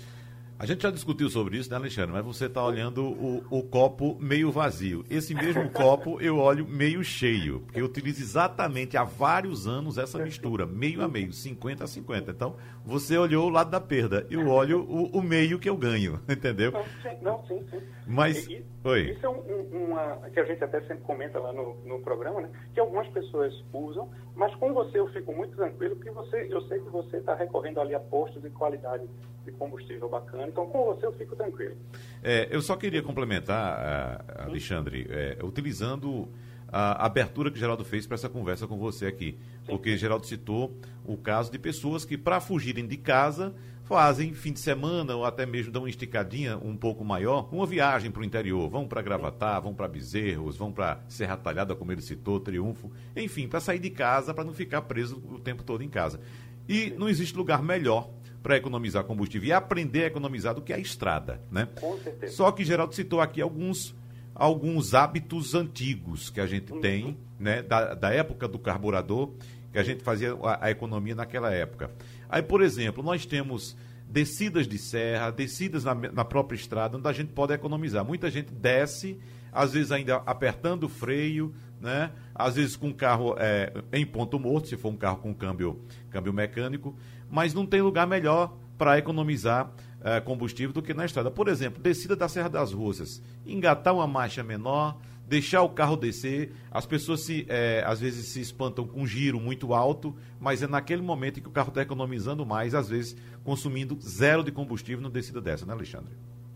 [0.57, 2.13] A gente já discutiu sobre isso, né, Alexandre?
[2.13, 5.05] Mas você está olhando o, o, copo meio vazio.
[5.11, 10.17] Esse mesmo copo eu olho meio cheio, porque eu utilizo exatamente há vários anos essa
[10.19, 12.31] mistura, meio a meio, 50 a 50.
[12.31, 16.21] Então, você olhou o lado da perda, eu olho o, o meio que eu ganho,
[16.31, 16.71] entendeu?
[16.71, 17.67] Não, sim, não, sim.
[17.69, 17.83] sim.
[18.07, 19.11] Mas, e, oi.
[19.11, 19.41] Isso é um,
[19.89, 22.51] uma, que a gente até sempre comenta lá no, no programa, né?
[22.73, 26.79] Que algumas pessoas usam, mas com você eu fico muito tranquilo, porque você, eu sei
[26.79, 29.09] que você está recorrendo ali a postos de qualidade
[29.45, 30.47] de combustível bacana.
[30.49, 31.77] Então, com você eu fico tranquilo.
[32.23, 36.29] É, eu só queria complementar, Alexandre, é, utilizando
[36.69, 39.39] a abertura que Geraldo fez para essa conversa com você aqui.
[39.65, 39.67] Sim.
[39.67, 43.55] Porque Geraldo citou o caso de pessoas que, para fugirem de casa,
[43.85, 48.11] fazem fim de semana ou até mesmo dão uma esticadinha um pouco maior, uma viagem
[48.11, 48.69] para o interior.
[48.69, 52.91] Vão para Gravatá, vão para Bezerros, vão para Serra Talhada, como ele citou, Triunfo.
[53.15, 56.21] Enfim, para sair de casa, para não ficar preso o tempo todo em casa.
[56.69, 58.11] E não existe lugar melhor
[58.45, 61.67] para economizar combustível e aprender a economizar do que a estrada, né?
[61.81, 62.35] Com certeza.
[62.35, 63.97] Só que Geraldo citou aqui alguns
[64.35, 66.81] alguns hábitos antigos que a gente uhum.
[66.81, 69.31] tem, né, da, da época do carburador,
[69.73, 71.91] que a gente fazia a, a economia naquela época.
[72.29, 73.77] Aí, por exemplo, nós temos
[74.11, 78.05] descidas de serra, descidas na, na, própria estrada, onde a gente pode economizar.
[78.05, 79.19] Muita gente desce,
[79.53, 82.11] às vezes ainda apertando o freio, né?
[82.35, 85.81] às vezes com o carro é, em ponto morto, se for um carro com câmbio,
[86.11, 86.97] câmbio mecânico,
[87.35, 89.73] mas não tem lugar melhor para economizar
[90.05, 91.33] é, combustível do que na estrada.
[91.33, 96.53] Por exemplo, descida da Serra das Russas, engatar uma marcha menor, deixar o carro descer,
[96.71, 100.69] as pessoas se, é, às vezes se espantam com um giro muito alto, mas é
[100.69, 105.11] naquele momento que o carro está economizando mais, às vezes consumindo zero de combustível no
[105.11, 106.15] descida dessa, né, Alexandre?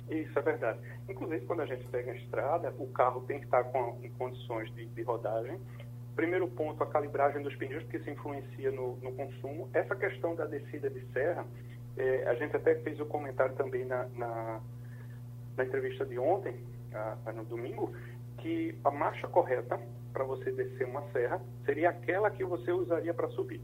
[0.08, 0.78] Isso é verdade.
[1.08, 4.72] Inclusive, quando a gente pega a estrada, o carro tem que estar com, em condições
[4.76, 5.58] de, de rodagem
[6.18, 9.70] Primeiro ponto, a calibragem dos pneus, porque isso influencia no, no consumo.
[9.72, 11.46] Essa questão da descida de serra,
[11.96, 14.60] é, a gente até fez o um comentário também na, na,
[15.56, 16.56] na, entrevista de ontem,
[16.92, 17.94] a, no domingo,
[18.38, 19.80] que a marcha correta
[20.12, 23.60] para você descer uma serra seria aquela que você usaria para subir.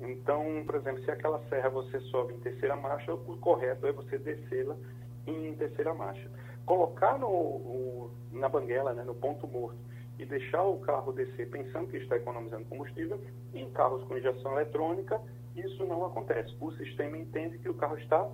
[0.00, 4.18] Então, por exemplo, se aquela serra você sobe em terceira marcha, o correto é você
[4.18, 4.76] descê-la
[5.24, 6.28] em terceira marcha.
[6.66, 11.96] Colocar no, na banguela, né, no ponto morto, e deixar o carro descer pensando que
[11.96, 13.20] está economizando combustível,
[13.54, 15.20] em carros com injeção eletrônica,
[15.56, 16.54] isso não acontece.
[16.60, 18.28] O sistema entende que o carro está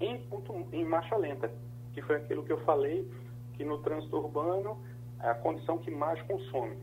[0.00, 1.50] em, ponto, em marcha lenta,
[1.92, 3.08] que foi aquilo que eu falei,
[3.54, 4.78] que no trânsito urbano
[5.20, 6.76] é a condição que mais consome.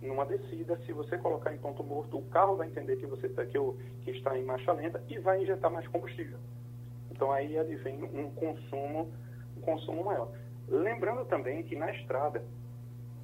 [0.00, 3.44] Numa descida, se você colocar em ponto morto, o carro vai entender que você está,
[3.44, 3.58] que,
[4.02, 6.38] que está em marcha lenta e vai injetar mais combustível.
[7.10, 9.12] Então aí advém um consumo,
[9.56, 10.30] um consumo maior.
[10.68, 12.44] Lembrando também que na estrada,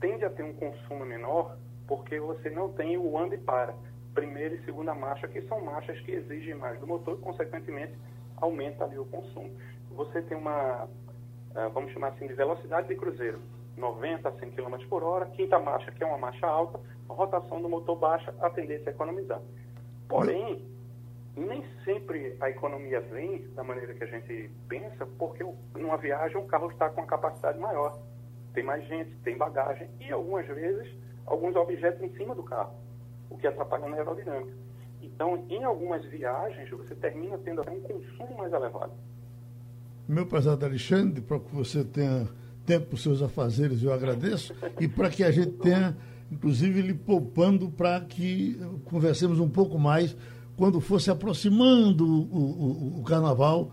[0.01, 3.75] tende a ter um consumo menor porque você não tem o anda e para,
[4.15, 7.99] primeira e segunda marcha, que são marchas que exigem mais do motor e, consequentemente,
[8.37, 9.51] aumenta ali o consumo.
[9.91, 10.89] Você tem uma,
[11.55, 13.41] ah, vamos chamar assim, de velocidade de cruzeiro,
[13.77, 17.61] 90 a 100 km por hora, quinta marcha, que é uma marcha alta, a rotação
[17.61, 19.41] do motor baixa, a tendência é economizar.
[20.09, 20.65] Porém,
[21.37, 26.47] nem sempre a economia vem da maneira que a gente pensa, porque numa viagem o
[26.47, 27.99] carro está com uma capacidade maior
[28.53, 30.89] tem mais gente, tem bagagem e algumas vezes
[31.27, 32.75] alguns objetos em cima do carro,
[33.29, 34.53] o que atrapalha na aerodinâmica.
[35.01, 38.93] Então, em algumas viagens, você termina tendo até um consumo mais elevado.
[40.09, 42.29] Meu prezado Alexandre, para que você tenha
[42.67, 45.97] tempo para os seus afazeres, eu agradeço, e para que a gente tenha
[46.31, 50.17] inclusive lhe poupando para que conversemos um pouco mais
[50.57, 53.73] quando fosse aproximando o, o, o carnaval,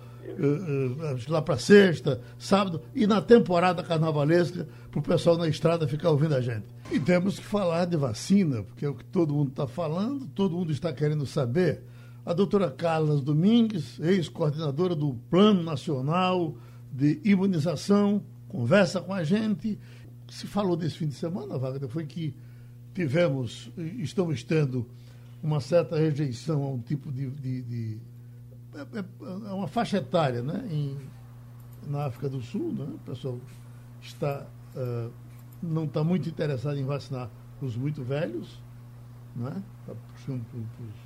[1.28, 6.36] lá para sexta, sábado, e na temporada carnavalesca, para o pessoal na estrada ficar ouvindo
[6.36, 6.66] a gente.
[6.92, 10.56] E temos que falar de vacina, porque é o que todo mundo está falando, todo
[10.56, 11.84] mundo está querendo saber.
[12.26, 16.56] A doutora Carla Domingues, ex-coordenadora do Plano Nacional
[16.92, 19.80] de Imunização, conversa com a gente.
[20.30, 22.36] Se falou desse fim de semana, Wagner, foi que
[22.94, 24.88] tivemos, estamos tendo
[25.42, 27.30] uma certa rejeição a um tipo de.
[27.30, 27.98] de, de
[28.78, 30.68] é, é, é, uma faixa etária, né?
[30.72, 30.98] Em,
[31.88, 32.86] na África do Sul, né?
[32.86, 33.40] o pessoal
[34.02, 35.12] está, uh,
[35.64, 37.30] não está muito interessado em vacinar
[37.62, 38.62] os muito velhos,
[39.36, 39.64] né?
[39.82, 40.46] Está puxando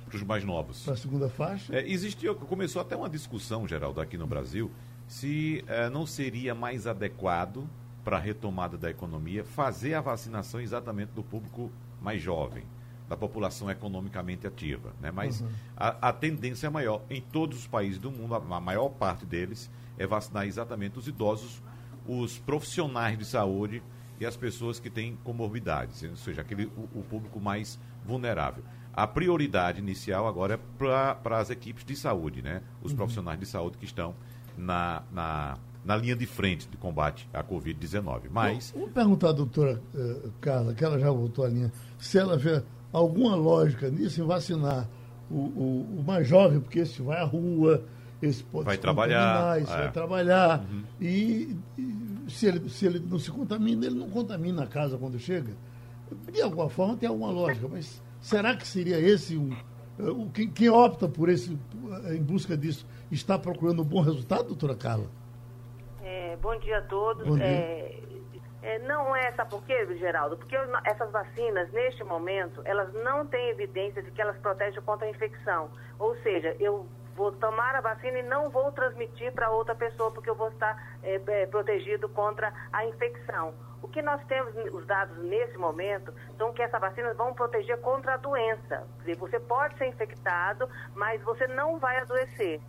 [0.06, 0.82] para os mais novos.
[0.82, 1.74] Para a segunda faixa.
[1.74, 4.70] É, existiu, começou até uma discussão, Geraldo, aqui no Brasil,
[5.06, 7.68] se uh, não seria mais adequado
[8.04, 12.64] para a retomada da economia fazer a vacinação exatamente do público mais jovem,
[13.08, 14.92] da população economicamente ativa.
[15.00, 15.10] Né?
[15.10, 15.48] Mas uhum.
[15.76, 17.02] a, a, tendência é maior.
[17.10, 21.06] Em todos os países do mundo, a, a, maior parte deles é vacinar exatamente os
[21.06, 21.62] idosos,
[22.06, 23.82] os profissionais de saúde
[24.18, 28.62] e as pessoas que têm comorbidades, ou seja, aquele, o, o público mais vulnerável.
[28.92, 32.62] A prioridade inicial agora é para as equipes de saúde, né?
[32.82, 32.96] os uhum.
[32.98, 34.14] profissionais de saúde que estão
[34.56, 38.22] na, na na linha de frente de combate à Covid-19.
[38.30, 38.70] Mas.
[38.70, 42.62] Vou perguntar à doutora uh, Carla, que ela já voltou à linha, se ela vê
[42.92, 44.88] alguma lógica nisso em vacinar
[45.30, 47.82] o, o, o mais jovem, porque esse vai à rua,
[48.20, 49.76] esse pode vai trabalhar, esse é.
[49.76, 50.60] vai trabalhar.
[50.70, 50.82] Uhum.
[51.00, 55.18] E, e, se, ele, se ele não se contamina, ele não contamina a casa quando
[55.18, 55.52] chega.
[56.30, 59.52] De alguma forma tem alguma lógica, mas será que seria esse um.
[59.98, 64.48] Uh, quem, quem opta por esse, uh, em busca disso, está procurando um bom resultado,
[64.48, 65.06] doutora Carla?
[66.42, 67.26] bom dia a todos.
[67.26, 67.46] Bom dia.
[67.46, 68.01] É,
[68.62, 70.36] é, não é, sabe por quê, Geraldo?
[70.36, 75.10] Porque essas vacinas, neste momento, elas não têm evidência de que elas protegem contra a
[75.10, 75.68] infecção.
[75.98, 80.30] Ou seja, eu vou tomar a vacina e não vou transmitir para outra pessoa, porque
[80.30, 83.52] eu vou estar é, é, protegido contra a infecção.
[83.82, 88.14] O que nós temos, os dados nesse momento, são que essas vacinas vão proteger contra
[88.14, 88.86] a doença.
[88.98, 92.60] Quer dizer, você pode ser infectado, mas você não vai adoecer.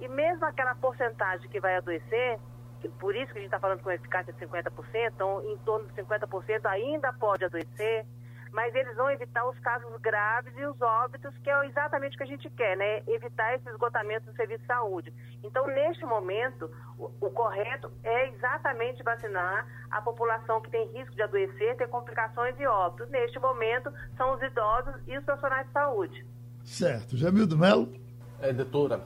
[0.00, 2.40] E mesmo aquela porcentagem que vai adoecer,
[2.88, 4.70] por isso que a gente está falando com eficácia de 50%,
[5.14, 8.06] então em torno de 50% ainda pode adoecer,
[8.52, 12.24] mas eles vão evitar os casos graves e os óbitos, que é exatamente o que
[12.24, 13.02] a gente quer, né?
[13.08, 15.12] Evitar esse esgotamento do serviço de saúde.
[15.42, 21.22] Então, neste momento, o, o correto é exatamente vacinar a população que tem risco de
[21.22, 23.08] adoecer, ter complicações e óbitos.
[23.08, 26.26] Neste momento, são os idosos e os profissionais de saúde.
[26.62, 27.16] Certo.
[27.16, 27.90] Jamildo Melo?
[28.38, 29.02] É, doutora,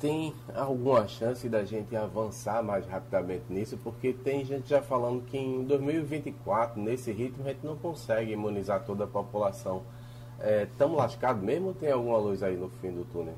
[0.00, 3.76] tem alguma chance da gente avançar mais rapidamente nisso?
[3.78, 8.84] Porque tem gente já falando que em 2024, nesse ritmo, a gente não consegue imunizar
[8.84, 9.84] toda a população.
[10.62, 13.34] Estamos é, lascados mesmo ou tem alguma luz aí no fim do túnel?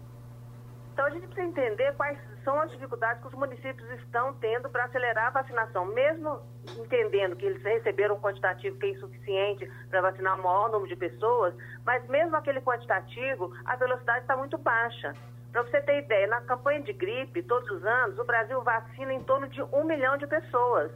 [0.92, 4.84] Então a gente precisa entender quais são as dificuldades que os municípios estão tendo para
[4.84, 6.40] acelerar a vacinação, mesmo
[6.78, 10.96] entendendo que eles receberam um quantitativo que é insuficiente para vacinar o maior número de
[10.96, 11.54] pessoas,
[11.86, 15.14] mas mesmo aquele quantitativo, a velocidade está muito baixa.
[15.52, 19.22] Para você ter ideia, na campanha de gripe, todos os anos, o Brasil vacina em
[19.24, 20.92] torno de um milhão de pessoas.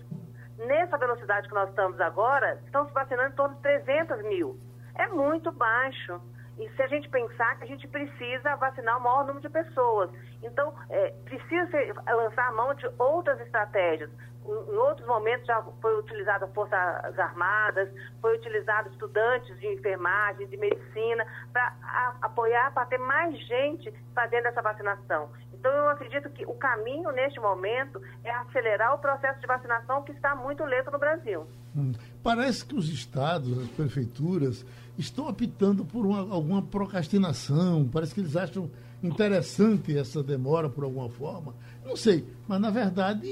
[0.58, 4.56] Nessa velocidade que nós estamos agora, estão se vacinando em torno de 300 mil.
[4.94, 6.20] É muito baixo.
[6.56, 10.08] E se a gente pensar que a gente precisa vacinar o maior número de pessoas.
[10.40, 14.08] Então, é, precisa lançar a mão de outras estratégias
[14.46, 17.88] em outros momentos já foi utilizada Forças Armadas,
[18.20, 21.74] foi utilizado estudantes de enfermagem, de medicina, para
[22.20, 25.30] apoiar, para ter mais gente fazendo essa vacinação.
[25.52, 30.12] Então, eu acredito que o caminho, neste momento, é acelerar o processo de vacinação que
[30.12, 31.46] está muito lento no Brasil.
[31.74, 31.92] Hum.
[32.22, 34.64] Parece que os estados, as prefeituras,
[34.98, 37.88] estão optando por uma, alguma procrastinação.
[37.88, 38.70] Parece que eles acham
[39.02, 41.54] interessante essa demora por alguma forma.
[41.85, 43.26] Não sei, mas na verdade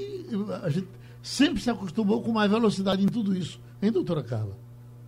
[0.63, 0.87] a gente
[1.23, 3.59] sempre se acostumou com mais velocidade em tudo isso.
[3.81, 4.55] Hein, doutora Carla?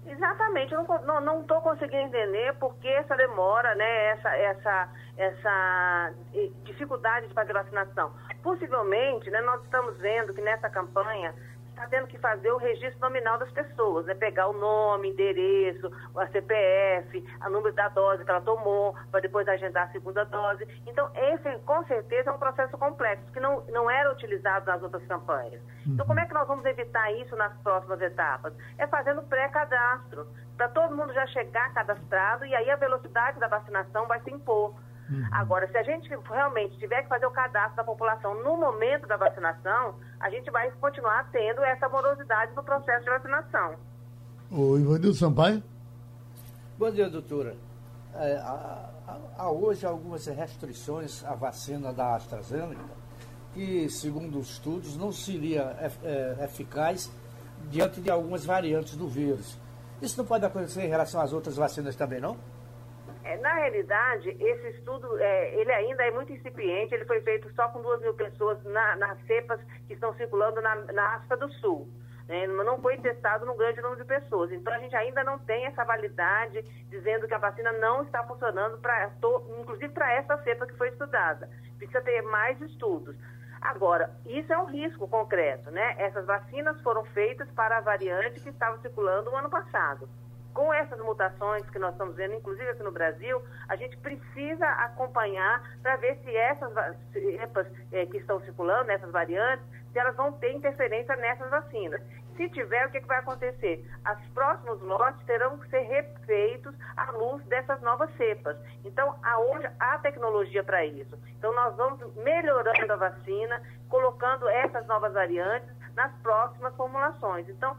[0.07, 0.83] Exatamente, eu
[1.21, 6.13] não estou conseguindo entender por que essa demora, né, essa, essa, essa
[6.63, 8.11] dificuldade de fazer vacinação.
[8.41, 11.33] Possivelmente, né, nós estamos vendo que nessa campanha
[11.75, 14.15] está tendo que fazer o registro nominal das pessoas, né?
[14.15, 19.47] Pegar o nome, endereço, a CPF, o número da dose que ela tomou, para depois
[19.47, 20.65] agendar a segunda dose.
[20.87, 25.05] Então, esse, com certeza, é um processo complexo, que não, não era utilizado nas outras
[25.05, 25.61] campanhas.
[25.85, 28.53] Então, como é que nós vamos evitar isso nas próximas etapas?
[28.77, 34.07] É fazendo pré-cadastro, para todo mundo já chegar cadastrado e aí a velocidade da vacinação
[34.07, 34.73] vai se impor.
[35.09, 35.27] Uhum.
[35.31, 39.17] Agora, se a gente realmente tiver que fazer o cadastro da população no momento da
[39.17, 43.75] vacinação, a gente vai continuar tendo essa morosidade no processo de vacinação.
[44.51, 45.63] O Ivanildo Sampaio.
[46.77, 47.55] Bom dia, doutora.
[48.15, 48.89] É, há,
[49.37, 52.81] há, hoje algumas restrições à vacina da AstraZeneca,
[53.53, 57.11] que, segundo os estudos, não seria é, eficaz
[57.69, 59.57] diante de algumas variantes do vírus.
[60.01, 62.37] Isso não pode acontecer em relação às outras vacinas também, não?
[63.25, 67.67] É, na realidade, esse estudo, é, ele ainda é muito incipiente, ele foi feito só
[67.69, 71.89] com duas mil pessoas na, nas cepas que estão circulando na, na África do Sul.
[72.27, 72.45] Né?
[72.45, 74.51] Não foi testado num grande número de pessoas.
[74.51, 78.77] Então, a gente ainda não tem essa validade dizendo que a vacina não está funcionando,
[78.77, 79.11] pra,
[79.59, 81.49] inclusive para essa cepa que foi estudada.
[81.79, 83.15] Precisa ter mais estudos.
[83.59, 85.95] Agora, isso é um risco concreto, né?
[85.97, 90.07] Essas vacinas foram feitas para a variante que estava circulando no ano passado.
[90.55, 95.61] Com essas mutações que nós estamos vendo, inclusive aqui no Brasil, a gente precisa acompanhar
[95.81, 96.71] para ver se essas
[97.11, 102.01] cepas eh, que estão circulando, essas variantes, se elas vão ter interferência nessas vacinas.
[102.37, 103.85] Se tiver, o que, que vai acontecer?
[104.09, 108.57] Os próximos lotes terão que ser refeitos à luz dessas novas cepas.
[108.85, 109.13] Então,
[109.51, 111.17] hoje há tecnologia para isso.
[111.37, 117.47] Então, nós vamos melhorando a vacina, colocando essas novas variantes nas próximas formulações.
[117.49, 117.75] Então,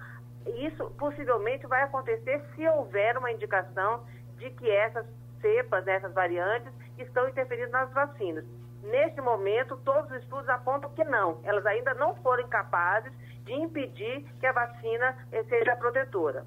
[0.47, 4.05] isso possivelmente vai acontecer se houver uma indicação
[4.39, 5.07] de que essas
[5.41, 8.45] cepas, essas variantes, estão interferindo nas vacinas.
[8.83, 11.41] Neste momento, todos os estudos apontam que não.
[11.43, 13.13] Elas ainda não foram capazes
[13.45, 16.45] de impedir que a vacina eh, seja protetora.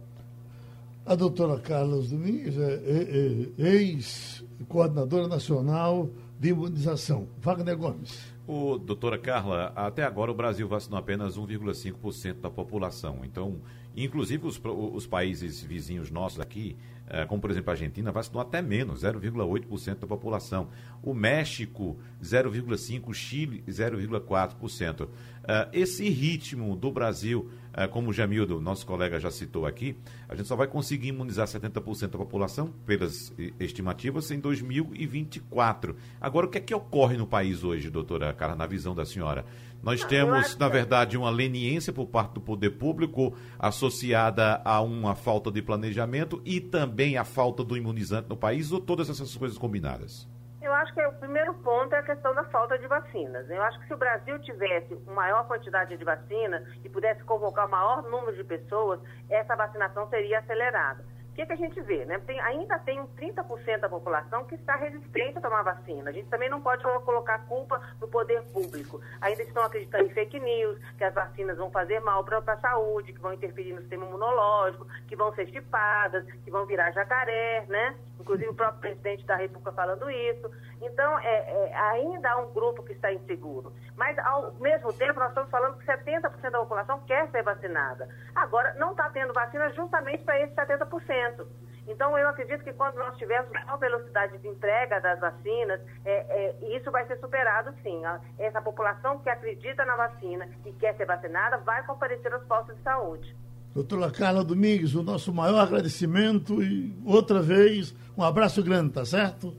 [1.05, 6.09] A doutora Carla Domingues é, é, é ex-coordenadora nacional
[6.39, 7.27] de imunização.
[7.39, 8.33] Wagner Gomes.
[8.47, 13.19] O doutora Carla, até agora o Brasil vacinou apenas 1,5% da população.
[13.23, 13.59] Então,
[14.03, 18.61] inclusive os, os países vizinhos nossos aqui, eh, como por exemplo a Argentina, vacinou até
[18.61, 20.69] menos, 0,8% da população.
[21.01, 25.09] O México, 0,5%, Chile, 0,4%.
[25.47, 27.49] Eh, esse ritmo do Brasil,
[27.87, 29.95] como o Jamildo, nosso colega, já citou aqui,
[30.27, 35.95] a gente só vai conseguir imunizar 70% da população, pelas estimativas, em 2024.
[36.19, 39.45] Agora, o que é que ocorre no país hoje, doutora Carla, na visão da senhora?
[39.81, 45.49] Nós temos, na verdade, uma leniência por parte do poder público associada a uma falta
[45.49, 50.27] de planejamento e também a falta do imunizante no país, ou todas essas coisas combinadas?
[50.61, 53.49] Eu acho que o primeiro ponto é a questão da falta de vacinas.
[53.49, 57.65] Eu acho que se o Brasil tivesse uma maior quantidade de vacinas e pudesse convocar
[57.65, 61.03] o maior número de pessoas, essa vacinação seria acelerada
[61.39, 62.05] que, que a gente vê?
[62.05, 62.19] Né?
[62.19, 66.09] Tem, ainda tem 30% da população que está resistente a tomar vacina.
[66.09, 68.99] A gente também não pode colocar culpa no poder público.
[69.21, 73.13] Ainda estão acreditando em fake news, que as vacinas vão fazer mal para a saúde,
[73.13, 77.95] que vão interferir no sistema imunológico, que vão ser chipadas, que vão virar jacaré, né?
[78.19, 80.51] Inclusive o próprio presidente da República falando isso.
[80.81, 83.73] Então, é, é, ainda há um grupo que está inseguro.
[83.95, 88.07] Mas, ao mesmo tempo, nós estamos falando que 70% da população quer ser vacinada.
[88.35, 91.45] Agora, não está tendo vacina justamente para esse 70%.
[91.87, 96.75] Então, eu acredito que quando nós tivermos maior velocidade de entrega das vacinas, é, é,
[96.77, 98.03] isso vai ser superado, sim.
[98.37, 102.83] Essa população que acredita na vacina e quer ser vacinada vai comparecer aos postos de
[102.83, 103.35] saúde.
[103.79, 109.55] Doutora Carla Domingues, o nosso maior agradecimento e, outra vez, um abraço grande, tá certo?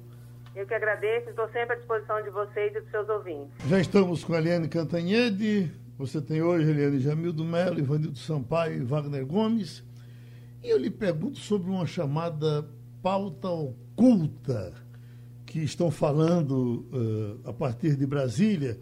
[0.55, 3.49] Eu que agradeço, estou sempre à disposição de vocês e dos seus ouvintes.
[3.67, 5.73] Já estamos com a Eliane Cantanhede.
[5.97, 9.83] Você tem hoje Eliane Jamildo Melo, Ivanildo Sampaio e Wagner Gomes.
[10.63, 12.69] E eu lhe pergunto sobre uma chamada
[13.03, 14.75] pauta oculta
[15.47, 18.79] que estão falando uh, a partir de Brasília,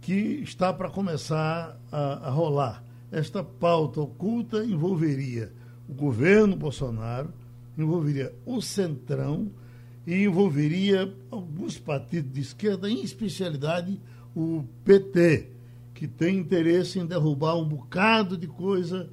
[0.00, 2.87] que está para começar a, a rolar.
[3.10, 5.52] Esta pauta oculta envolveria
[5.88, 7.32] o governo Bolsonaro,
[7.76, 9.50] envolveria o Centrão
[10.06, 14.00] e envolveria alguns partidos de esquerda, em especialidade
[14.34, 15.48] o PT,
[15.94, 19.08] que tem interesse em derrubar um bocado de coisa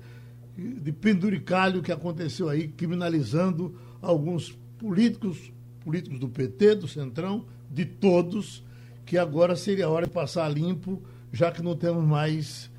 [0.57, 5.51] de penduricalho que aconteceu aí, criminalizando alguns políticos,
[5.83, 8.63] políticos do PT, do Centrão, de todos,
[9.05, 12.69] que agora seria a hora de passar limpo, já que não temos mais,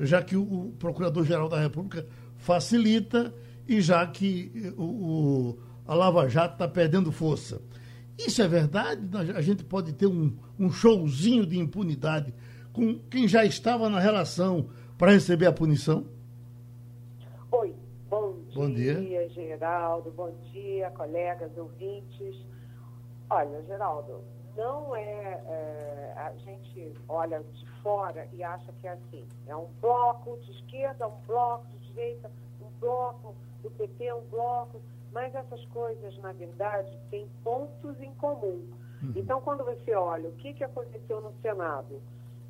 [0.00, 3.32] já que o Procurador-Geral da República facilita
[3.68, 7.60] e já que o a Lava Jato está perdendo força.
[8.16, 9.08] Isso é verdade?
[9.34, 12.32] A gente pode ter um, um showzinho de impunidade
[12.72, 16.06] com quem já estava na relação para receber a punição?
[17.50, 17.74] Oi,
[18.08, 22.36] bom, bom dia, dia, Geraldo, bom dia, colegas, ouvintes.
[23.28, 24.22] Olha, Geraldo,
[24.60, 29.68] não é, é, A gente olha de fora e acha que é assim: é um
[29.80, 32.30] bloco de esquerda, um bloco de direita,
[32.60, 34.80] um bloco do PT, um bloco
[35.12, 38.64] mas essas coisas, na verdade, têm pontos em comum.
[39.02, 39.12] Uhum.
[39.16, 42.00] Então, quando você olha o que, que aconteceu no Senado,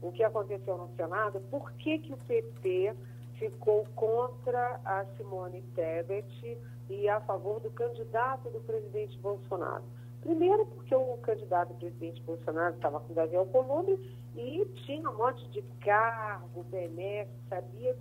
[0.02, 2.94] o que aconteceu no Senado, por que, que o PT
[3.36, 6.58] ficou contra a Simone Tebet
[6.90, 9.84] e a favor do candidato do presidente Bolsonaro.
[10.20, 13.98] Primeiro porque o candidato presidente Bolsonaro estava com Davi Alcolumbre
[14.36, 17.96] e tinha um monte de cargo, benéfico, sabia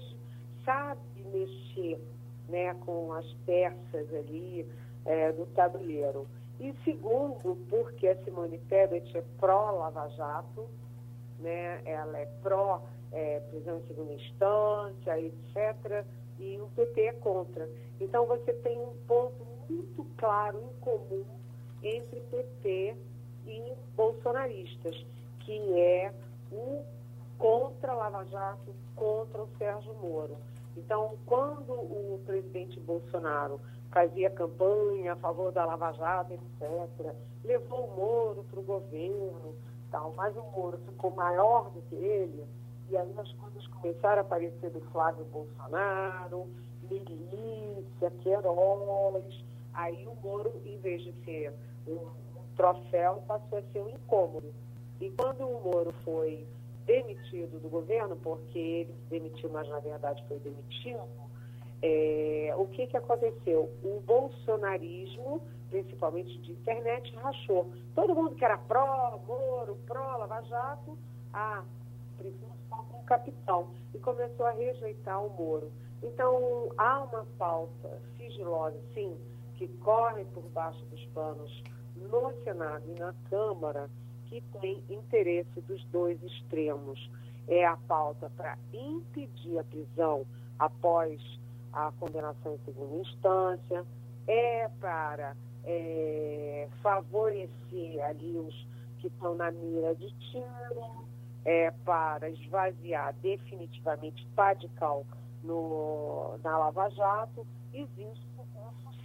[0.66, 1.00] sabe
[1.32, 2.00] mexer
[2.50, 4.68] né, com as peças ali
[5.06, 6.28] é, do tabuleiro.
[6.60, 10.68] E segundo, porque a Simone Tebet é pró-Lava Jato,
[11.40, 16.06] né, ela é pró é, prisão em segunda instância, etc.,
[16.38, 17.70] e o PT é contra.
[18.00, 21.39] Então você tem um ponto muito claro em comum
[21.84, 22.96] entre PT
[23.48, 25.06] e bolsonaristas,
[25.40, 26.14] que é
[26.52, 26.84] o
[27.38, 30.36] contra Lava Jato, contra o Sérgio Moro.
[30.76, 33.60] Então, quando o presidente Bolsonaro
[33.92, 39.56] fazia campanha a favor da Lava Jato, etc., levou o Moro para o governo,
[39.90, 42.46] tal, mas o Moro ficou maior do que ele,
[42.90, 46.48] e aí as coisas começaram a aparecer do Flávio Bolsonaro,
[46.90, 51.54] milícia, Queiroz, aí o Moro, em vez de ser
[51.92, 52.10] um
[52.56, 54.54] troféu, passou a ser um incômodo.
[55.00, 56.46] E quando o Moro foi
[56.86, 61.04] demitido do governo, porque ele se demitiu, mas na verdade foi demitido,
[61.82, 63.70] é, o que, que aconteceu?
[63.84, 67.72] O bolsonarismo, principalmente de internet, rachou.
[67.96, 70.98] Todo mundo que era pró, Moro, pró, Lava Jato,
[71.34, 71.64] ah,
[72.18, 73.70] precisa só com o capitão.
[73.94, 75.72] E começou a rejeitar o Moro.
[76.04, 79.18] Então, há uma pauta sigilosa, sim,
[79.56, 81.64] que corre por baixo dos panos
[82.00, 83.90] no Senado e na Câmara,
[84.26, 87.10] que tem interesse dos dois extremos.
[87.48, 90.26] É a pauta para impedir a prisão
[90.60, 91.20] após
[91.74, 93.86] a condenação em segunda instância,
[94.28, 98.68] é para é, favorecer ali os
[99.00, 101.06] que estão na mira de tiro,
[101.46, 105.06] é para esvaziar definitivamente Padical
[105.44, 107.46] no, na Lava Jato.
[107.74, 108.29] Existe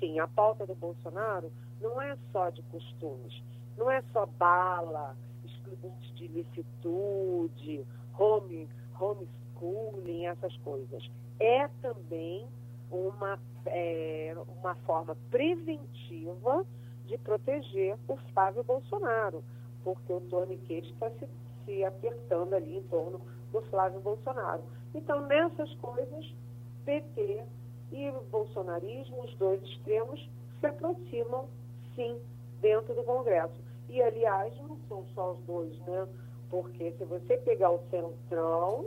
[0.04, 0.18] sim.
[0.18, 1.50] A pauta do Bolsonaro
[1.80, 3.42] não é só de costumes,
[3.76, 7.86] não é só bala, expediente de licitude,
[8.18, 11.10] home, homeschooling, essas coisas.
[11.40, 12.46] É também
[12.90, 16.64] uma, é, uma forma preventiva
[17.06, 19.42] de proteger o Flávio Bolsonaro,
[19.82, 21.28] porque o torniquete está se,
[21.64, 23.20] se apertando ali em torno
[23.52, 24.62] do Flávio Bolsonaro.
[24.94, 26.32] Então, nessas coisas,
[26.84, 27.44] PT
[27.94, 30.28] e bolsonarismo, os dois extremos,
[30.58, 31.46] se aproximam,
[31.94, 32.18] sim,
[32.60, 33.54] dentro do Congresso.
[33.88, 36.08] E, aliás, não são só os dois, né?
[36.50, 38.86] Porque se você pegar o centrão,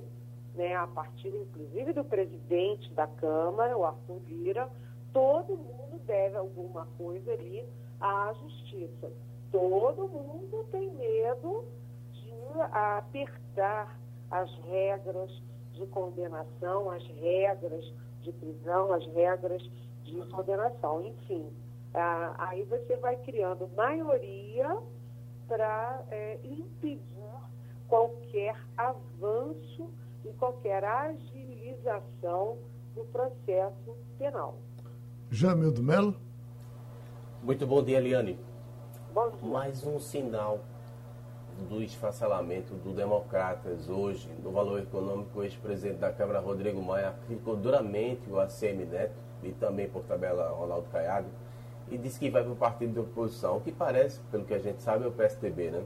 [0.55, 4.69] né, a partir, inclusive, do presidente da Câmara, o Arthur Lira,
[5.13, 7.63] todo mundo deve alguma coisa ali
[8.01, 9.09] à justiça.
[9.51, 11.63] Todo mundo tem medo
[12.11, 12.33] de
[12.71, 13.97] apertar
[14.29, 15.31] as regras
[15.73, 17.85] de condenação, as regras
[18.27, 19.61] de prisão, as regras
[20.03, 21.05] de condenação.
[21.05, 21.49] Enfim,
[21.93, 24.77] ah, aí você vai criando maioria
[25.47, 27.01] para é, impedir
[27.87, 29.89] qualquer avanço
[30.25, 32.57] e qualquer agilização
[32.93, 34.57] do processo penal.
[35.31, 36.15] Jamildo Melo.
[37.41, 38.37] Muito bom dia, Eliane.
[39.13, 39.49] Bom dia.
[39.49, 40.59] Mais um sinal
[41.63, 47.55] do esfacelamento do Democratas hoje, no valor econômico, o ex-presidente da Câmara, Rodrigo Maia, criticou
[47.55, 51.27] duramente o ACM Neto e também, por tabela, Ronaldo Caiado,
[51.89, 54.59] e disse que vai para o partido de oposição, o que parece, pelo que a
[54.59, 55.83] gente sabe, é o PSDB, né?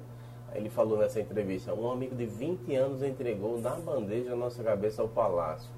[0.54, 5.02] Ele falou nessa entrevista, um amigo de 20 anos entregou na bandeja a nossa cabeça
[5.02, 5.72] ao palácio.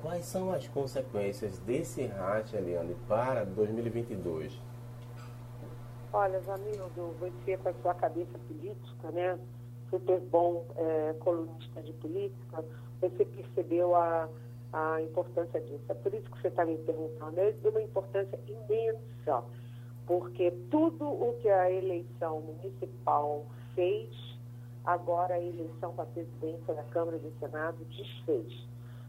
[0.00, 4.65] Quais são as consequências desse racha, Eliane, para 2022?
[6.12, 9.38] Olha, Jamildo, você com a sua cabeça política, né?
[9.90, 12.64] Super bom é, colunista de política,
[13.00, 14.28] você percebeu a,
[14.72, 15.84] a importância disso.
[15.88, 17.38] É por isso que você está me perguntando.
[17.38, 19.44] É de uma importância imensa,
[20.06, 23.44] porque tudo o que a eleição municipal
[23.74, 24.08] fez,
[24.84, 28.66] agora a eleição para a presidência da Câmara e do Senado desfez.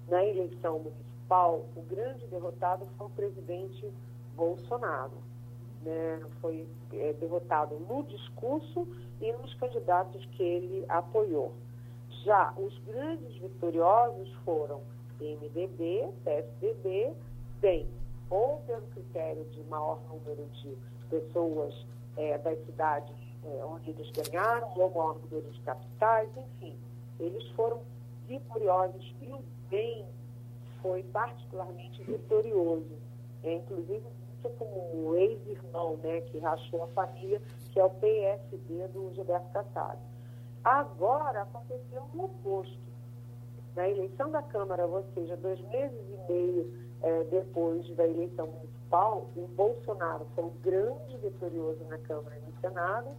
[0.07, 3.91] Na eleição municipal, o grande derrotado foi o presidente
[4.35, 5.36] Bolsonaro
[5.81, 8.87] né, foi é, derrotado no discurso
[9.21, 11.53] e nos candidatos que ele apoiou.
[12.23, 14.81] Já os grandes vitoriosos foram
[15.19, 17.13] MDB, PSDB,
[17.59, 17.87] bem,
[18.29, 20.77] ou pelo critério de maior número de
[21.09, 21.73] pessoas
[22.17, 26.75] é, das cidades é, onde eles ganharam, ou maior número de capitais, enfim,
[27.19, 27.81] eles foram
[28.27, 30.05] vitoriosos e o bem
[30.81, 32.97] foi particularmente vitorioso.
[33.43, 34.03] É, inclusive,
[34.51, 37.41] com o ex-irmão, né, que rachou a família,
[37.71, 39.97] que é o PSD do Gilberto Kassab.
[40.63, 42.79] Agora aconteceu o oposto.
[43.75, 49.27] Na eleição da Câmara, ou seja, dois meses e meio é, depois da eleição municipal,
[49.35, 53.09] o Bolsonaro foi o grande vitorioso na Câmara e no Senado,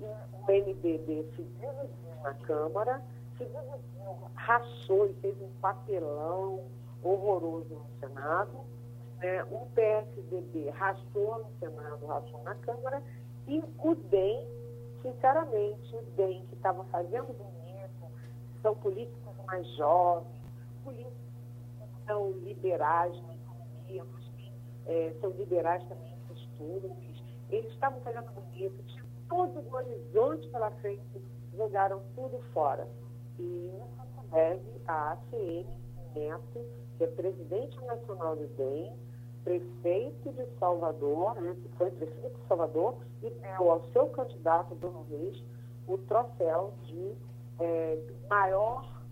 [0.00, 3.02] e o MDB se dividiu na Câmara,
[3.36, 6.64] se dividiu, rachou e fez um papelão
[7.02, 8.58] horroroso no Senado.
[9.18, 9.44] Né?
[9.44, 13.02] O PSDB rachou no Senado, rachou na Câmara,
[13.46, 14.46] e o DEM,
[15.02, 17.58] sinceramente, o DEM que estava fazendo bonito,
[18.62, 20.26] são políticos mais jovens,
[20.84, 21.16] políticos
[21.78, 24.52] que são liberais na economia, mas que
[24.86, 30.70] é, são liberais também em costumes, eles estavam fazendo bonito, tinha todo o horizonte pela
[30.72, 31.22] frente,
[31.56, 32.86] jogaram tudo fora.
[33.38, 35.66] E isso deve à ACM
[36.14, 36.64] Neto,
[36.96, 38.92] que é presidente nacional do DEM,
[39.44, 45.42] prefeito de Salvador, né, foi prefeito de Salvador, e deu ao seu candidato, Bruno Reis,
[45.86, 47.16] o troféu de
[47.58, 47.98] é,
[48.28, 49.02] maior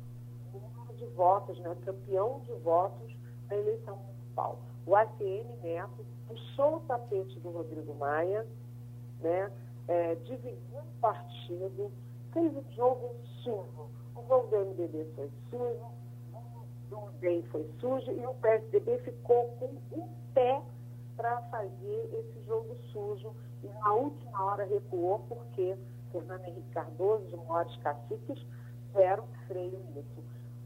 [0.52, 3.16] número de votos, né, campeão de votos
[3.48, 4.58] na eleição municipal.
[4.84, 8.46] O ACM Neto puxou o tapete do Rodrigo Maia,
[9.20, 9.50] né,
[9.88, 11.90] é, dividiu o partido,
[12.32, 13.88] fez um jogo sujo.
[14.14, 15.86] O jogo do MDB foi sujo,
[16.88, 20.62] do DEM foi sujo e o PSDB ficou com um pé
[21.16, 25.76] para fazer esse jogo sujo e na última hora recuou porque
[26.12, 28.46] Fernando Henrique Cardoso, os maiores caciques,
[28.94, 30.24] deram freio nisso.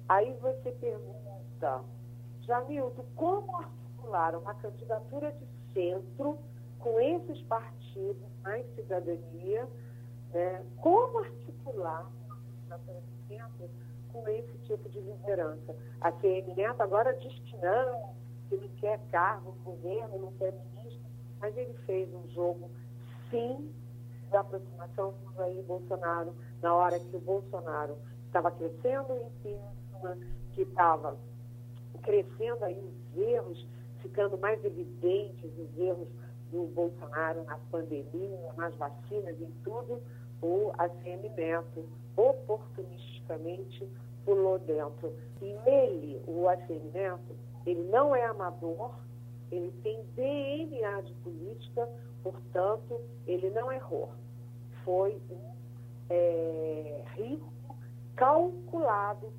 [0.08, 1.82] Aí você pergunta,
[2.42, 6.38] Jamilton, como articular uma candidatura de centro
[6.78, 9.68] com esses partidos mais cidadania?
[10.32, 10.64] Né?
[10.80, 13.70] Como articular uma candidatura de centro
[14.12, 15.74] com esse tipo de liderança.
[16.00, 18.10] A Neto agora diz que não,
[18.48, 22.70] que não quer cargo no governo, não quer ministro, mas ele fez um jogo,
[23.30, 23.72] sim,
[24.30, 27.96] de aproximação com Jair Bolsonaro, na hora que o Bolsonaro
[28.26, 30.18] estava crescendo em cima,
[30.52, 31.16] que estava
[32.02, 33.66] crescendo aí os erros,
[34.00, 36.08] ficando mais evidentes os erros
[36.50, 40.00] do Bolsonaro na pandemia, nas vacinas, em tudo,
[40.42, 41.84] o ACM Neto
[43.30, 43.88] oportunisticamente
[44.24, 45.14] pulou dentro.
[45.40, 46.44] E nele, o
[46.92, 48.94] Neto, ele não é amador,
[49.50, 51.88] ele tem DNA de política,
[52.22, 54.10] portanto, ele não errou.
[54.84, 55.52] Foi um
[56.08, 57.76] é, risco
[58.16, 59.32] calculado,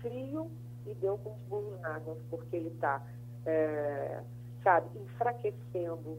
[0.00, 0.50] frio
[0.86, 3.04] e deu com os burros na água, porque ele está,
[3.44, 4.22] é,
[4.62, 6.18] sabe, enfraquecendo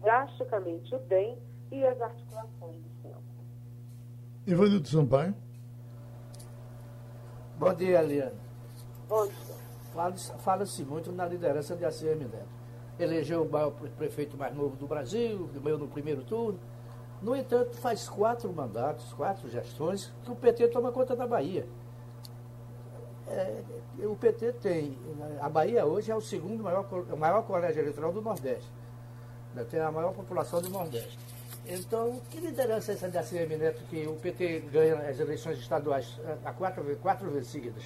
[0.00, 1.38] drasticamente o bem
[1.70, 3.20] e as articulações do centro.
[4.46, 5.34] Ivanildo Sampaio.
[7.60, 8.32] Bom dia, Eliane.
[9.06, 10.34] Bom dia.
[10.38, 12.48] Fala-se muito na liderança de ACM Neto.
[12.98, 16.58] Elegeu o maior prefeito mais novo do Brasil, ganhou no primeiro turno.
[17.20, 21.66] No entanto, faz quatro mandatos, quatro gestões, que o PT toma conta da Bahia.
[23.28, 23.62] É,
[24.06, 24.96] o PT tem.
[25.38, 26.88] A Bahia hoje é o segundo maior,
[27.18, 28.72] maior colégio eleitoral do Nordeste.
[29.68, 31.18] Tem a maior população do Nordeste.
[31.72, 36.18] Então, que liderança é essa da CM Neto que o PT ganha as eleições estaduais
[36.44, 37.84] há quatro, quatro vezes seguidas?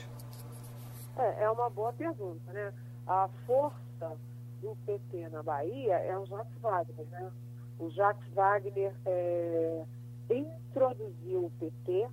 [1.19, 2.73] É, é uma boa pergunta, né?
[3.07, 4.17] A força
[4.63, 7.31] do PT na Bahia é o Jacques Wagner, né?
[7.79, 9.85] O Jacques Wagner é,
[10.31, 12.09] introduziu o PT,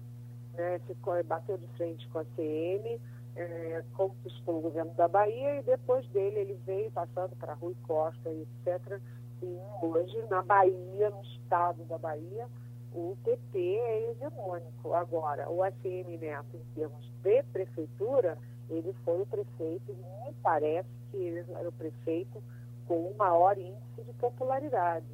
[0.55, 0.77] né?
[0.85, 2.99] Ficou, bateu de frente com a CM,
[3.37, 8.29] é, conquistou o governo da Bahia e depois dele ele veio passando para Rui Costa,
[8.29, 8.99] etc.,
[9.41, 12.47] Sim, hoje na Bahia, no estado da Bahia,
[12.93, 14.93] o PT é hegemônico.
[14.93, 18.37] Agora, o ACM Neto, em termos de prefeitura,
[18.69, 22.41] ele foi o prefeito, e me parece que ele era o prefeito
[22.87, 25.07] com o maior índice de popularidade.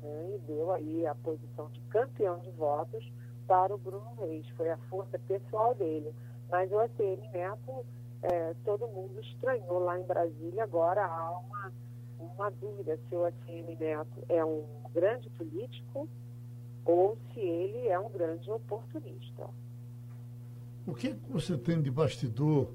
[0.00, 0.36] Né?
[0.36, 3.12] E deu aí a posição de campeão de votos
[3.48, 4.48] para o Bruno Reis.
[4.50, 6.14] Foi a força pessoal dele.
[6.48, 7.84] Mas o ACM Neto,
[8.22, 10.62] é, todo mundo estranhou lá em Brasília.
[10.62, 11.72] Agora há uma
[12.18, 14.64] uma dúvida se o ACM Neto é um
[14.94, 16.08] grande político
[16.84, 19.48] ou se ele é um grande oportunista.
[20.86, 22.72] O que você tem de bastidor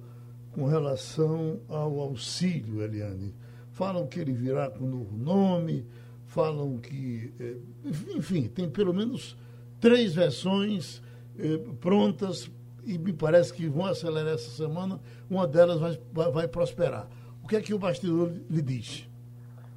[0.51, 3.33] com relação ao auxílio, Eliane?
[3.71, 5.85] Falam que ele virá com um novo nome,
[6.25, 7.33] falam que.
[7.39, 7.57] Eh,
[8.17, 9.37] enfim, tem pelo menos
[9.79, 11.01] três versões
[11.39, 12.51] eh, prontas
[12.83, 14.99] e me parece que vão acelerar essa semana.
[15.29, 15.79] Uma delas
[16.11, 17.07] vai, vai prosperar.
[17.41, 19.07] O que é que o bastidor lhe diz?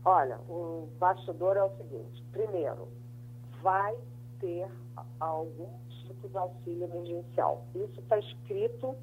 [0.05, 2.88] Olha, o bastidor é o seguinte: primeiro,
[3.62, 3.96] vai
[4.38, 4.68] ter
[5.18, 7.64] algum tipo de auxílio emergencial.
[7.74, 8.94] Isso está escrito,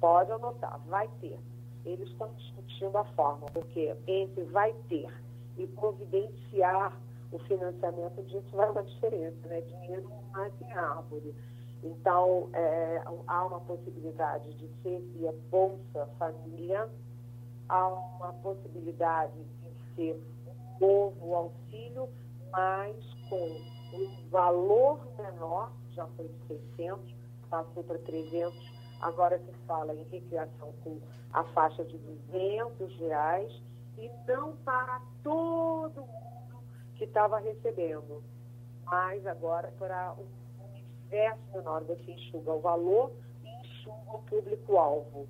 [0.00, 1.38] pode anotar, vai ter.
[1.84, 5.08] Eles estão discutindo a forma, porque entre vai ter
[5.56, 6.96] e providenciar
[7.30, 9.60] o financiamento disso vai uma diferença, né?
[9.62, 11.34] Dinheiro não nasce em árvore.
[11.82, 16.88] Então, é, há uma possibilidade de ser via Bolsa Família,
[17.68, 20.31] há uma possibilidade de ser
[20.80, 22.08] novo auxílio,
[22.50, 22.96] mas
[23.28, 23.36] com
[23.94, 26.46] um valor menor, já foi de
[26.76, 27.14] 600,
[27.50, 28.54] passou para 300,
[29.00, 30.98] agora se fala em recriação com
[31.32, 33.62] a faixa de 200 reais,
[33.98, 36.62] e não para todo mundo
[36.96, 38.22] que estava recebendo,
[38.84, 40.26] mas agora para um
[40.70, 43.12] universo menor, você enxuga o valor
[43.44, 45.28] e enxuga o público-alvo.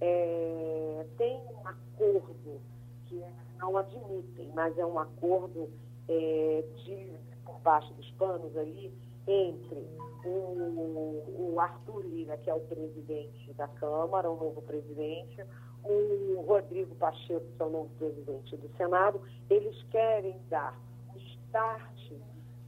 [0.00, 2.60] É, tem um acordo
[3.06, 5.70] que eles não admitem, mas é um acordo
[6.08, 7.12] é, de,
[7.44, 8.92] por baixo dos panos ali,
[9.26, 9.86] entre
[10.24, 15.44] o, o Arthur Lira, que é o presidente da Câmara, o novo presidente,
[15.84, 20.78] o Rodrigo Pacheco, que é o novo presidente do Senado, eles querem dar
[21.14, 22.12] o start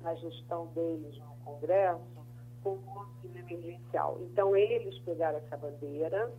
[0.01, 2.01] na gestão deles no Congresso
[2.63, 4.19] com o auxílio emergencial.
[4.21, 6.33] Então, eles pegaram essa bandeira,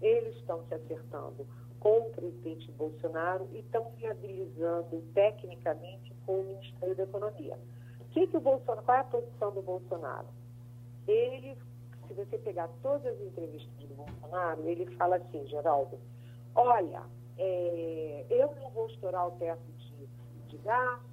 [0.00, 1.46] eles estão se acertando
[1.80, 7.58] com o presidente Bolsonaro e estão viabilizando tecnicamente com o Ministério da Economia.
[8.10, 10.26] Que que o Bolsonaro, qual é a posição do Bolsonaro?
[11.06, 11.56] Ele,
[12.06, 15.98] se você pegar todas as entrevistas do Bolsonaro, ele fala assim, Geraldo,
[16.54, 17.02] olha,
[17.36, 20.06] é, eu não vou estourar o teto de,
[20.48, 21.08] de gasto,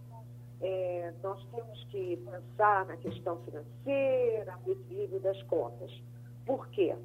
[0.62, 5.92] é, nós temos que pensar na questão financeira, no equilíbrio das contas.
[6.46, 6.96] Por quê?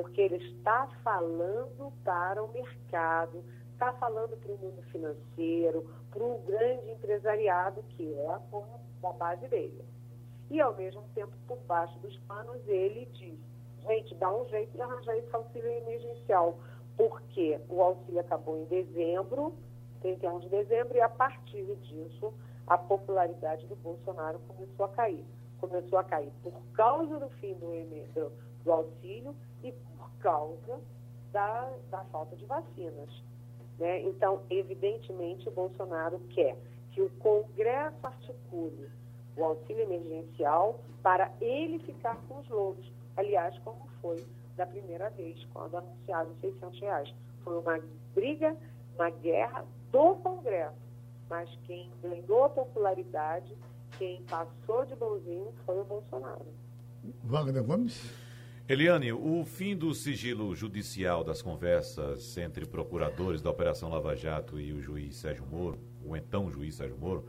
[0.00, 6.38] Porque ele está falando para o mercado, está falando para o mundo financeiro, para o
[6.46, 8.40] grande empresariado, que é a,
[9.08, 9.84] a base dele.
[10.50, 13.38] E, ao mesmo tempo, por baixo dos panos, ele diz:
[13.82, 16.58] gente, dá um jeito de arranjar esse auxílio emergencial,
[16.96, 19.54] porque o auxílio acabou em dezembro,
[20.00, 22.32] 31 de dezembro, e a partir disso
[22.66, 25.24] a popularidade do Bolsonaro começou a cair.
[25.60, 27.66] Começou a cair por causa do fim do,
[28.14, 28.32] do,
[28.64, 29.72] do auxílio e
[30.20, 30.80] causa
[31.32, 33.22] da, da falta de vacinas.
[33.78, 34.02] Né?
[34.02, 36.56] Então, evidentemente, o Bolsonaro quer
[36.92, 38.90] que o Congresso articule
[39.36, 42.92] o auxílio emergencial para ele ficar com os louros.
[43.16, 44.24] Aliás, como foi
[44.56, 47.14] da primeira vez, quando anunciaram 600 reais.
[47.42, 47.80] Foi uma
[48.14, 48.56] briga,
[48.96, 50.90] uma guerra do Congresso
[51.30, 53.56] mas quem ganhou popularidade,
[53.96, 56.44] quem passou de bonzinho foi o Bolsonaro.
[57.22, 58.12] Wagner Gomes?
[58.70, 64.72] Eliane, o fim do sigilo judicial das conversas entre procuradores da Operação Lava Jato e
[64.72, 67.26] o juiz Sérgio Moro, o então juiz Sérgio Moro,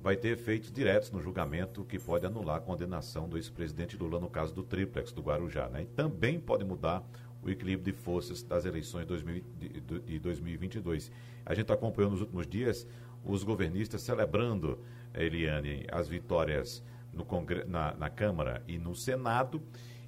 [0.00, 4.30] vai ter efeitos diretos no julgamento que pode anular a condenação do ex-presidente Lula no
[4.30, 5.68] caso do triplex do Guarujá.
[5.68, 5.82] Né?
[5.82, 7.04] E também pode mudar
[7.42, 11.10] o equilíbrio de forças das eleições de 2022.
[11.44, 12.86] A gente acompanhou nos últimos dias
[13.24, 14.78] os governistas celebrando,
[15.12, 16.80] Eliane, as vitórias
[17.12, 19.60] no Congre na, na Câmara e no Senado.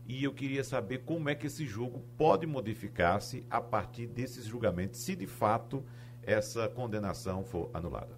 [0.08, 5.00] E eu queria saber como é que esse jogo pode modificar-se a partir desses julgamentos,
[5.00, 5.84] se de fato
[6.22, 8.16] essa condenação for anulada.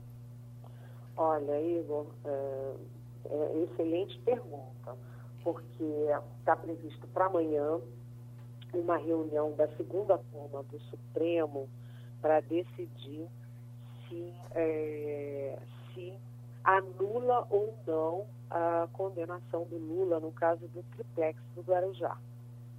[1.17, 2.75] Olha, Igor, é,
[3.25, 4.97] é excelente pergunta,
[5.43, 5.85] porque
[6.39, 7.81] está previsto para amanhã
[8.73, 11.69] uma reunião da segunda turma do Supremo
[12.23, 13.27] para decidir
[14.09, 15.59] se, é,
[15.93, 16.15] se
[16.65, 22.17] anula ou não a condenação do Lula no caso do triplex do Guarujá.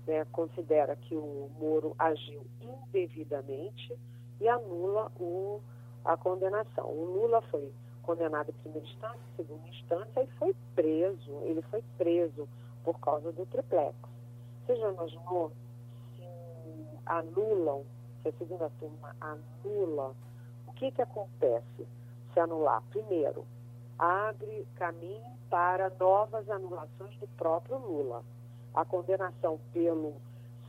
[0.08, 0.26] Né?
[0.32, 3.98] Considera que o Moro agiu indevidamente
[4.40, 5.62] e anula o,
[6.04, 6.86] a condenação.
[6.86, 7.72] O Lula foi
[8.02, 11.32] condenado em primeira instância, segunda instância e foi preso.
[11.44, 12.48] Ele foi preso
[12.84, 13.96] por causa do triplex.
[14.66, 15.52] Você já imaginou
[16.16, 16.24] se
[17.06, 17.84] anulam,
[18.22, 20.16] se a segunda turma anula
[20.82, 21.88] que, que acontece
[22.34, 22.82] se anular?
[22.90, 23.46] Primeiro,
[24.02, 28.24] abre caminho para novas anulações do próprio Lula.
[28.74, 30.16] A condenação pelo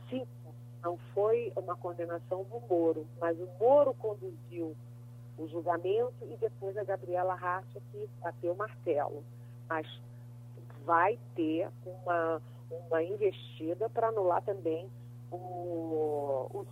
[0.07, 0.53] CIPO
[0.83, 4.75] não foi uma condenação do Moro, mas o Moro conduziu
[5.35, 9.23] o julgamento e depois a Gabriela Racha que bateu o martelo.
[9.67, 9.87] Mas
[10.85, 14.87] vai ter uma, uma investida para anular também
[15.31, 16.65] o, o.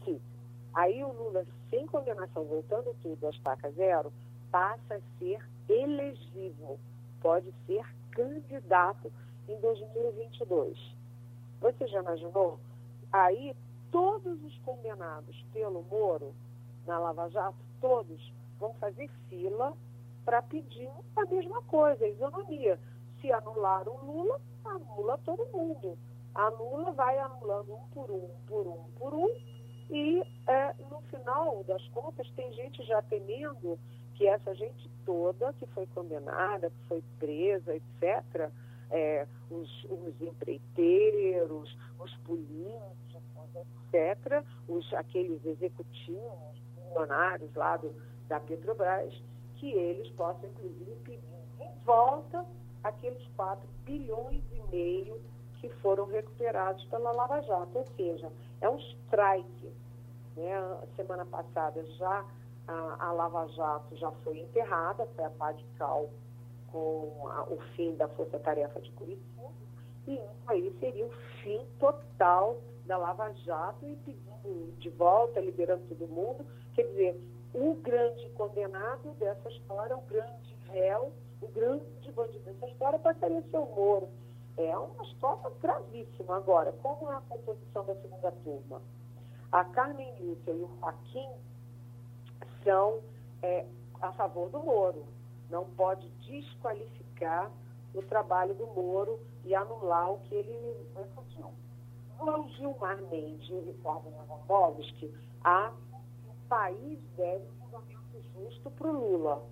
[0.75, 4.13] Aí o Lula, sem condenação, voltando tudo à estaca zero,
[4.51, 5.41] passa a ser
[5.71, 6.79] elegível,
[7.21, 9.11] pode ser candidato
[9.47, 10.77] em 2022.
[11.61, 12.59] Você já imaginou?
[13.11, 13.55] Aí
[13.91, 16.33] todos os condenados pelo Moro
[16.85, 19.73] na Lava Jato, todos vão fazer fila
[20.25, 22.79] para pedir a mesma coisa, a isonomia.
[23.19, 25.97] Se anular o Lula, anula todo mundo.
[26.33, 29.29] Anula, vai anulando um por um, por um, por um,
[29.89, 33.77] e é, no final das contas tem gente já temendo
[34.21, 38.51] que essa gente toda que foi condenada, que foi presa, etc.,
[38.91, 42.85] é, os, os, empreiteiros, os políticos,
[43.91, 47.95] etc., os, aqueles executivos, milionários lá do,
[48.27, 49.11] da Petrobras,
[49.55, 51.19] que eles possam, inclusive, pedir
[51.57, 52.45] de volta
[52.83, 55.19] aqueles 4 bilhões e meio
[55.59, 57.75] que foram recuperados pela Lava Jato.
[57.75, 59.73] Ou seja, é um strike.
[60.35, 60.77] Né?
[60.95, 62.23] Semana passada já
[62.67, 66.09] a, a Lava Jato já foi enterrada, foi a pá de cal
[66.71, 69.49] com a, o fim da Força Tarefa de Curitiba,
[70.07, 71.11] e isso aí seria o
[71.43, 76.45] fim total da Lava Jato e pedindo de volta, liberando todo mundo.
[76.73, 77.21] Quer dizer,
[77.53, 83.43] o grande condenado dessa história, o grande réu, o grande bandido dessa história passaria a
[83.43, 84.09] ser o Moro.
[84.57, 86.37] É uma história gravíssima.
[86.37, 88.81] Agora, como é a composição da segunda turma?
[89.51, 91.29] A Carmen Lúcia e o Joaquim
[92.63, 93.01] são
[93.41, 93.65] é,
[94.01, 95.05] a favor do Moro.
[95.49, 97.51] Não pode desqualificar
[97.93, 101.51] o trabalho do Moro e anular o que ele refugiu.
[102.19, 105.11] O Gilmar Mendes e o Ricardo Lewandowski,
[105.43, 105.71] a
[106.27, 109.43] o país deve um julgamento justo para o Lula.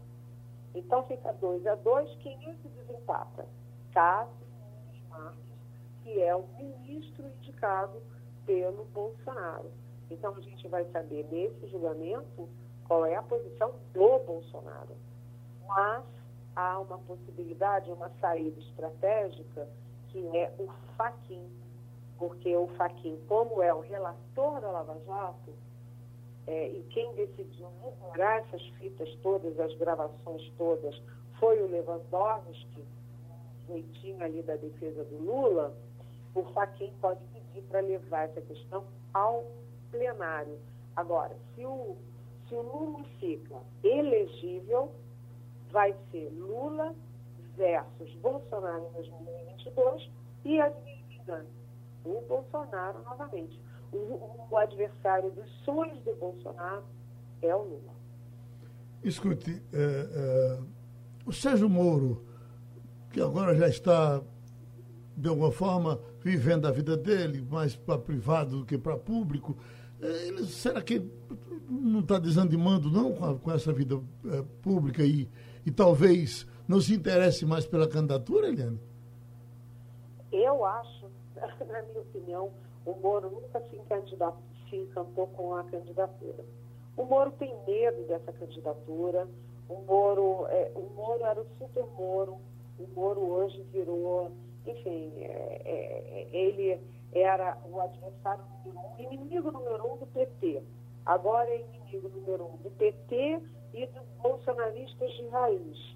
[0.76, 3.48] Então fica 2 a 2, quem é que desempata?
[3.92, 4.48] Cássio
[5.10, 5.40] Marques,
[6.04, 8.02] que é o ministro indicado
[8.46, 9.72] pelo Bolsonaro.
[10.12, 12.48] Então a gente vai saber nesse julgamento
[12.90, 14.98] qual é a posição do Bolsonaro.
[15.68, 16.04] Mas
[16.56, 19.70] há uma possibilidade, uma saída estratégica,
[20.08, 20.68] que é o
[20.98, 21.48] Faquin,
[22.18, 25.54] porque o Faquin, como é o relator da Lava Jato,
[26.48, 31.00] é, e quem decidiu liberar essas fitas todas, as gravações todas,
[31.40, 32.84] foi o Lewandowski,
[33.68, 35.78] jeitinho ali da defesa do Lula,
[36.34, 38.84] o Faquin pode pedir para levar essa questão
[39.14, 39.46] ao
[39.92, 40.58] plenário.
[40.96, 41.96] Agora, se o
[42.50, 44.92] se o Lula fica elegível,
[45.72, 46.96] vai ser Lula
[47.56, 50.10] versus Bolsonaro em 2022
[50.46, 51.46] e adivinha
[52.04, 53.60] o Bolsonaro novamente.
[53.92, 56.84] O, o, adversário dos sonhos do Bolsonaro
[57.42, 57.94] é o Lula.
[59.04, 60.60] Escute, é, é,
[61.26, 62.24] o Sérgio Moro,
[63.12, 64.22] que agora já está,
[65.16, 69.58] de alguma forma, vivendo a vida dele, mais para privado do que para público,
[70.02, 71.02] ele, será que
[71.70, 75.30] não está desanimando não com, a, com essa vida é, pública e,
[75.66, 78.80] e talvez não se interesse mais pela candidatura, Eliane?
[80.32, 81.06] Eu acho,
[81.68, 82.52] na minha opinião,
[82.86, 83.80] o Moro nunca se,
[84.70, 86.46] se encantou com a candidatura.
[86.96, 89.28] O Moro tem medo dessa candidatura.
[89.68, 92.38] O Moro, é, o Moro era o super Moro.
[92.78, 94.32] O Moro hoje virou,
[94.66, 96.80] enfim, é, é, ele
[97.14, 100.62] era o adversário número um, inimigo número um do PT.
[101.06, 103.42] Agora é inimigo número um do PT
[103.74, 105.96] e dos bolsonaristas de raiz.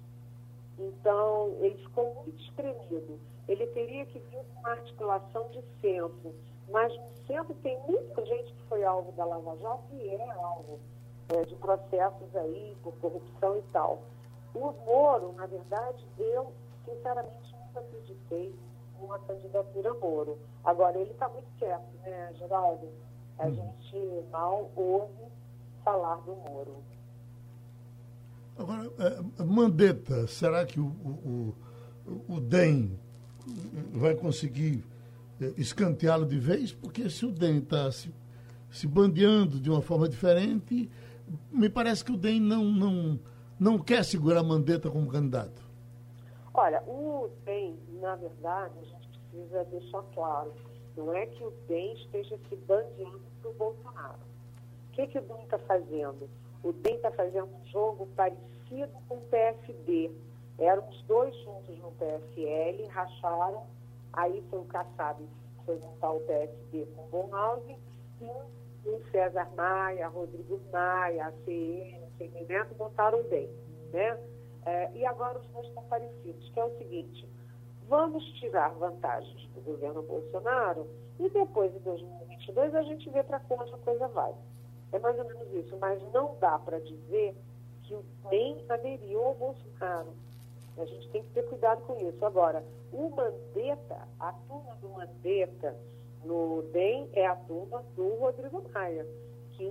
[0.78, 3.18] Então, ele ficou muito espremido.
[3.46, 6.34] Ele teria que vir com uma articulação de centro.
[6.68, 10.80] Mas no centro tem muita gente que foi alvo da Lava Jato e é alvo
[11.28, 14.02] é, de processos aí por corrupção e tal.
[14.54, 16.52] O Moro, na verdade, eu
[16.84, 18.54] sinceramente nunca acreditei
[19.00, 20.38] uma candidatura Moro.
[20.64, 22.88] Agora, ele está muito quieto, né, Geraldo?
[23.38, 23.54] A hum.
[23.54, 25.24] gente mal ouve
[25.84, 26.76] falar do Moro.
[28.56, 31.54] Agora, é, Mandetta, será que o, o,
[32.06, 32.98] o, o DEM
[33.92, 34.84] vai conseguir
[35.40, 36.72] é, escanteá-lo de vez?
[36.72, 38.14] Porque se o DEM está se,
[38.70, 40.88] se bandeando de uma forma diferente,
[41.50, 43.20] me parece que o DEM não, não,
[43.58, 45.63] não quer segurar Mandetta como candidato.
[46.56, 50.54] Olha, o DEM, na verdade, a gente precisa deixar claro,
[50.96, 54.20] não é que o DEM esteja se bandeando para o Bolsonaro.
[54.88, 56.30] O que, que o DEM está fazendo?
[56.62, 60.12] O DEM está fazendo um jogo parecido com o PSD.
[60.56, 63.66] Eram os dois juntos no PSL, racharam,
[64.12, 65.26] aí foi o Kassab
[65.66, 67.78] foi montar o PSD com o Bonhausen,
[68.20, 73.48] e o César Maia, Rodrigo Maia, a CN, o Neto montaram o DEM.
[73.92, 74.16] Né?
[74.66, 77.28] É, e agora os dois estão parecidos, que é o seguinte,
[77.86, 80.88] vamos tirar vantagens do governo Bolsonaro
[81.18, 84.34] e depois, em 2022, a gente vê para onde a coisa vai.
[84.92, 87.36] É mais ou menos isso, mas não dá para dizer
[87.82, 90.14] que o DEM aderiu ao Bolsonaro.
[90.78, 92.24] A gente tem que ter cuidado com isso.
[92.24, 95.76] Agora, o Mandetta, a turma do Mandetta
[96.24, 99.06] no DEM é a turma do Rodrigo Maia,
[99.52, 99.70] que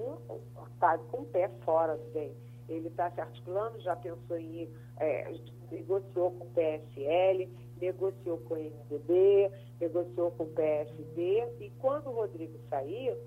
[0.71, 2.31] está com o pé fora do DEM
[2.69, 5.33] ele está se articulando, já pensou em é,
[5.71, 7.49] negociou com o PSL,
[7.81, 13.17] negociou com o MDB, negociou com o PSD, e quando o Rodrigo sair,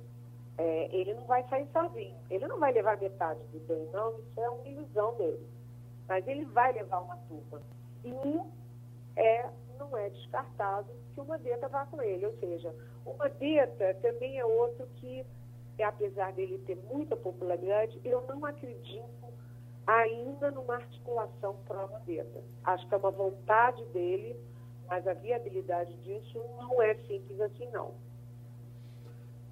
[0.58, 2.16] é, ele não vai sair sozinho.
[2.30, 5.46] Ele não vai levar metade do bem, não, isso é uma ilusão dele.
[6.08, 7.60] Mas ele vai levar uma turma.
[8.04, 12.26] E é não é descartado que o Mandetta vá com ele.
[12.26, 12.74] Ou seja,
[13.04, 15.24] o Mandetta também é outro que,
[15.82, 19.04] apesar dele ter muita popularidade, eu não acredito
[19.86, 22.42] ainda numa articulação pró-Mandetta.
[22.64, 24.36] Acho que é uma vontade dele,
[24.88, 27.94] mas a viabilidade disso não é simples assim, não.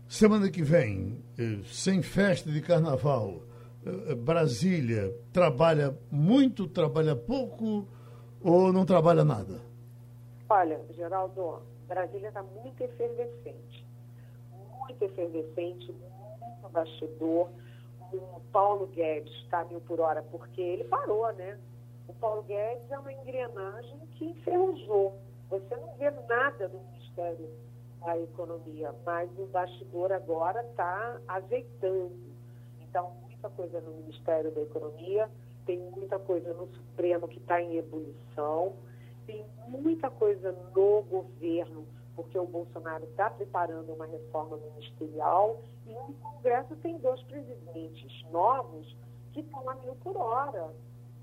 [0.08, 3.42] Semana que vem, eh, sem festa de carnaval,
[3.84, 7.88] eh, eh, Brasília trabalha muito, trabalha pouco
[8.42, 9.60] ou não trabalha nada?
[10.48, 13.83] Olha, Geraldo, Brasília está muito efervescente.
[14.84, 17.48] Muito efervescente, muito bastidor.
[18.12, 21.58] O Paulo Guedes está mil por hora porque ele parou, né?
[22.06, 25.18] O Paulo Guedes é uma engrenagem que enferrujou.
[25.48, 27.48] Você não vê nada do Ministério
[28.04, 32.12] da Economia, mas o bastidor agora está azeitando.
[32.82, 35.30] Então, muita coisa no Ministério da Economia,
[35.64, 38.74] tem muita coisa no Supremo que está em ebulição,
[39.26, 40.70] tem muita coisa no
[41.10, 48.24] governo, porque o Bolsonaro está preparando uma reforma ministerial e o Congresso tem dois presidentes
[48.30, 48.96] novos
[49.32, 50.72] que estão a mil por hora.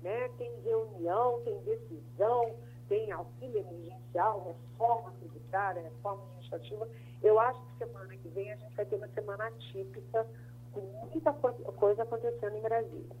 [0.02, 0.28] Né?
[0.36, 2.54] Tem reunião, tem decisão,
[2.88, 6.88] tem auxílio emergencial, reforma tributária, reforma administrativa.
[7.22, 10.26] Eu acho que semana que vem a gente vai ter uma semana atípica,
[10.72, 13.16] com muita coisa acontecendo em Brasília.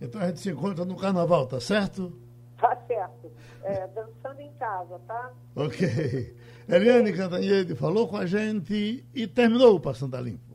[0.00, 2.12] Então a gente se encontra no carnaval, tá certo?
[2.58, 3.30] Tá certo.
[3.62, 5.32] É, dançando em casa, tá?
[5.54, 6.36] Ok.
[6.68, 10.46] Eliane Cantanhede falou com a gente e terminou o Passando a Limpo.